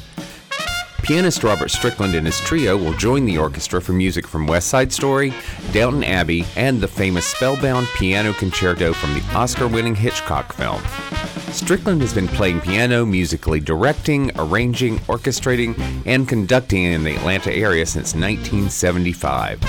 Pianist 1.03 1.43
Robert 1.43 1.71
Strickland 1.71 2.15
and 2.15 2.25
his 2.25 2.39
trio 2.41 2.75
will 2.75 2.93
join 2.93 3.23
the 3.23 3.37
orchestra 3.37 3.81
for 3.81 3.93
music 3.93 4.27
from 4.27 4.45
West 4.45 4.67
Side 4.67 4.91
Story, 4.91 5.33
Downton 5.71 6.03
Abbey, 6.03 6.45
and 6.57 6.81
the 6.81 6.87
famous 6.87 7.25
Spellbound 7.25 7.87
piano 7.95 8.33
concerto 8.33 8.91
from 8.91 9.13
the 9.13 9.23
Oscar 9.33 9.69
winning 9.69 9.95
Hitchcock 9.95 10.51
film. 10.51 10.81
Strickland 11.57 12.01
has 12.01 12.13
been 12.13 12.27
playing 12.27 12.61
piano, 12.61 13.03
musically 13.03 13.59
directing, 13.59 14.31
arranging, 14.37 14.99
orchestrating, 14.99 15.75
and 16.05 16.29
conducting 16.29 16.83
in 16.83 17.03
the 17.03 17.15
Atlanta 17.15 17.51
area 17.51 17.83
since 17.83 18.13
1975. 18.13 19.59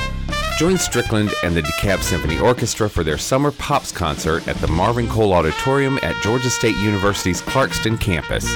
Join 0.58 0.76
Strickland 0.76 1.32
and 1.42 1.56
the 1.56 1.62
DeKalb 1.62 2.02
Symphony 2.02 2.38
Orchestra 2.38 2.90
for 2.90 3.02
their 3.02 3.16
Summer 3.16 3.50
Pops 3.50 3.90
concert 3.90 4.46
at 4.46 4.56
the 4.56 4.68
Marvin 4.68 5.08
Cole 5.08 5.32
Auditorium 5.32 5.98
at 6.02 6.22
Georgia 6.22 6.50
State 6.50 6.76
University's 6.76 7.40
Clarkston 7.40 7.98
campus. 7.98 8.46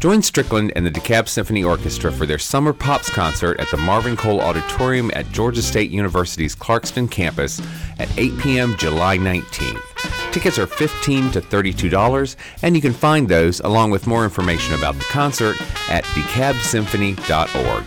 Join 0.00 0.22
Strickland 0.22 0.72
and 0.74 0.86
the 0.86 0.90
DeKalb 0.90 1.28
Symphony 1.28 1.62
Orchestra 1.62 2.10
for 2.10 2.24
their 2.24 2.38
Summer 2.38 2.72
Pops 2.72 3.10
concert 3.10 3.60
at 3.60 3.70
the 3.70 3.76
Marvin 3.76 4.16
Cole 4.16 4.40
Auditorium 4.40 5.10
at 5.14 5.30
Georgia 5.32 5.62
State 5.62 5.90
University's 5.90 6.56
Clarkston 6.56 7.10
campus 7.10 7.60
at 7.98 8.08
8 8.18 8.38
p.m. 8.38 8.74
July 8.78 9.18
19th. 9.18 9.91
Tickets 10.32 10.58
are 10.58 10.66
15 10.66 11.30
to 11.32 11.42
$32, 11.42 12.36
and 12.62 12.74
you 12.74 12.80
can 12.80 12.94
find 12.94 13.28
those 13.28 13.60
along 13.60 13.90
with 13.90 14.06
more 14.06 14.24
information 14.24 14.74
about 14.74 14.94
the 14.94 15.04
concert 15.04 15.60
at 15.90 16.04
dekalbsymphony.org. 16.04 17.84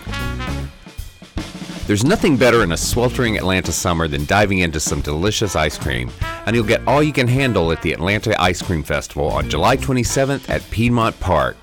There's 1.88 2.04
nothing 2.04 2.38
better 2.38 2.62
in 2.64 2.72
a 2.72 2.78
sweltering 2.78 3.36
Atlanta 3.36 3.72
summer 3.72 4.08
than 4.08 4.26
diving 4.26 4.60
into 4.60 4.80
some 4.80 5.02
delicious 5.02 5.56
ice 5.56 5.78
cream, 5.80 6.12
and 6.46 6.56
you'll 6.56 6.66
get 6.66 6.88
all 6.88 7.02
you 7.02 7.14
can 7.14 7.28
handle 7.28 7.72
at 7.72 7.82
the 7.82 7.94
Atlanta 7.94 8.40
Ice 8.40 8.62
Cream 8.62 8.84
Festival 8.84 9.28
on 9.28 9.50
July 9.50 9.76
27th 9.76 10.48
at 10.48 10.62
Piedmont 10.70 11.20
Park. 11.20 11.58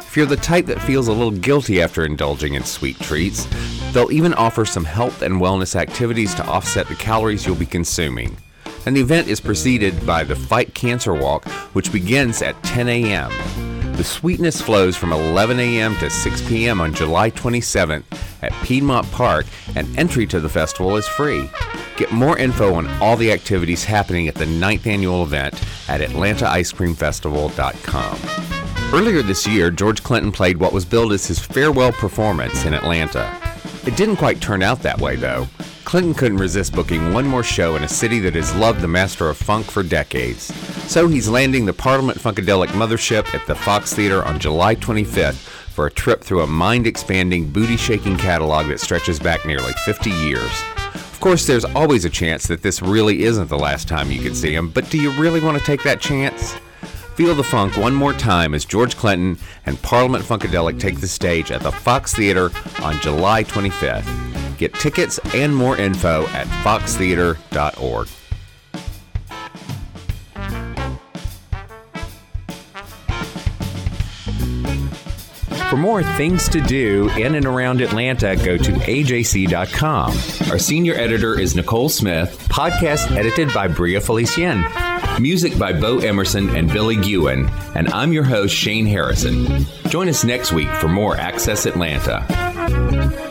If 0.00 0.14
you're 0.14 0.26
the 0.26 0.36
type 0.36 0.66
that 0.66 0.82
feels 0.82 1.08
a 1.08 1.12
little 1.12 1.30
guilty 1.30 1.80
after 1.80 2.04
indulging 2.04 2.52
in 2.52 2.64
sweet 2.64 3.00
treats, 3.00 3.46
they'll 3.92 4.12
even 4.12 4.34
offer 4.34 4.66
some 4.66 4.84
health 4.84 5.22
and 5.22 5.40
wellness 5.40 5.74
activities 5.74 6.34
to 6.34 6.46
offset 6.46 6.86
the 6.86 6.96
calories 6.96 7.46
you'll 7.46 7.56
be 7.56 7.64
consuming. 7.64 8.36
The 8.94 9.02
event 9.02 9.28
is 9.28 9.40
preceded 9.40 10.06
by 10.06 10.24
the 10.24 10.34
Fight 10.34 10.74
Cancer 10.74 11.14
Walk, 11.14 11.46
which 11.74 11.92
begins 11.92 12.40
at 12.42 12.60
10 12.64 12.88
a.m. 12.88 13.30
The 13.92 14.02
sweetness 14.02 14.60
flows 14.60 14.96
from 14.96 15.12
11 15.12 15.60
a.m. 15.60 15.94
to 15.98 16.10
6 16.10 16.48
p.m. 16.48 16.80
on 16.80 16.92
July 16.94 17.30
27th 17.30 18.02
at 18.42 18.52
Piedmont 18.64 19.08
Park, 19.12 19.46
and 19.76 19.96
entry 19.96 20.26
to 20.26 20.40
the 20.40 20.48
festival 20.48 20.96
is 20.96 21.06
free. 21.06 21.48
Get 21.96 22.10
more 22.10 22.36
info 22.38 22.74
on 22.74 22.88
all 23.00 23.16
the 23.16 23.30
activities 23.30 23.84
happening 23.84 24.26
at 24.26 24.34
the 24.34 24.46
ninth 24.46 24.84
annual 24.86 25.22
event 25.22 25.54
at 25.88 26.00
AtlantaIceCreamFestival.com. 26.00 28.18
Earlier 28.92 29.22
this 29.22 29.46
year, 29.46 29.70
George 29.70 30.02
Clinton 30.02 30.32
played 30.32 30.56
what 30.56 30.72
was 30.72 30.84
billed 30.84 31.12
as 31.12 31.24
his 31.26 31.38
farewell 31.38 31.92
performance 31.92 32.64
in 32.64 32.74
Atlanta. 32.74 33.32
It 33.86 33.96
didn't 33.96 34.16
quite 34.16 34.40
turn 34.40 34.60
out 34.62 34.82
that 34.82 35.00
way, 35.00 35.14
though. 35.16 35.46
Clinton 35.88 36.12
couldn't 36.12 36.36
resist 36.36 36.74
booking 36.74 37.14
one 37.14 37.26
more 37.26 37.42
show 37.42 37.74
in 37.74 37.82
a 37.82 37.88
city 37.88 38.18
that 38.18 38.34
has 38.34 38.54
loved 38.54 38.82
the 38.82 38.86
master 38.86 39.30
of 39.30 39.38
funk 39.38 39.64
for 39.64 39.82
decades. 39.82 40.54
So 40.84 41.08
he's 41.08 41.30
landing 41.30 41.64
the 41.64 41.72
Parliament 41.72 42.18
Funkadelic 42.18 42.66
mothership 42.68 43.34
at 43.34 43.46
the 43.46 43.54
Fox 43.54 43.94
Theater 43.94 44.22
on 44.22 44.38
July 44.38 44.74
25th 44.74 45.36
for 45.70 45.86
a 45.86 45.90
trip 45.90 46.22
through 46.22 46.42
a 46.42 46.46
mind 46.46 46.86
expanding, 46.86 47.48
booty 47.50 47.78
shaking 47.78 48.18
catalog 48.18 48.66
that 48.68 48.80
stretches 48.80 49.18
back 49.18 49.46
nearly 49.46 49.72
50 49.86 50.10
years. 50.10 50.62
Of 50.94 51.20
course, 51.20 51.46
there's 51.46 51.64
always 51.64 52.04
a 52.04 52.10
chance 52.10 52.46
that 52.48 52.60
this 52.60 52.82
really 52.82 53.22
isn't 53.22 53.48
the 53.48 53.58
last 53.58 53.88
time 53.88 54.10
you 54.10 54.20
can 54.20 54.34
see 54.34 54.54
him, 54.54 54.68
but 54.68 54.90
do 54.90 54.98
you 54.98 55.10
really 55.12 55.40
want 55.40 55.56
to 55.56 55.64
take 55.64 55.82
that 55.84 56.02
chance? 56.02 56.52
Feel 57.14 57.34
the 57.34 57.42
funk 57.42 57.78
one 57.78 57.94
more 57.94 58.12
time 58.12 58.52
as 58.52 58.66
George 58.66 58.94
Clinton 58.94 59.38
and 59.64 59.80
Parliament 59.80 60.22
Funkadelic 60.22 60.78
take 60.78 61.00
the 61.00 61.08
stage 61.08 61.50
at 61.50 61.62
the 61.62 61.72
Fox 61.72 62.12
Theater 62.12 62.50
on 62.82 63.00
July 63.00 63.42
25th. 63.42 64.27
Get 64.58 64.74
tickets 64.74 65.18
and 65.34 65.54
more 65.54 65.76
info 65.76 66.26
at 66.26 66.46
foxtheater.org. 66.64 68.08
For 75.70 75.76
more 75.76 76.02
things 76.02 76.48
to 76.48 76.62
do 76.62 77.10
in 77.10 77.34
and 77.34 77.44
around 77.44 77.82
Atlanta, 77.82 78.36
go 78.36 78.56
to 78.56 78.72
ajc.com. 78.72 80.50
Our 80.50 80.58
senior 80.58 80.94
editor 80.94 81.38
is 81.38 81.54
Nicole 81.54 81.90
Smith, 81.90 82.38
podcast 82.48 83.14
edited 83.14 83.52
by 83.52 83.68
Bria 83.68 84.00
Felicien. 84.00 84.64
Music 85.20 85.58
by 85.58 85.74
Bo 85.74 85.98
Emerson 85.98 86.48
and 86.56 86.72
Billy 86.72 86.96
Gewen, 86.96 87.50
and 87.74 87.92
I'm 87.92 88.14
your 88.14 88.24
host, 88.24 88.54
Shane 88.54 88.86
Harrison. 88.86 89.66
Join 89.88 90.08
us 90.08 90.24
next 90.24 90.52
week 90.52 90.70
for 90.76 90.88
more 90.88 91.16
Access 91.16 91.66
Atlanta. 91.66 93.27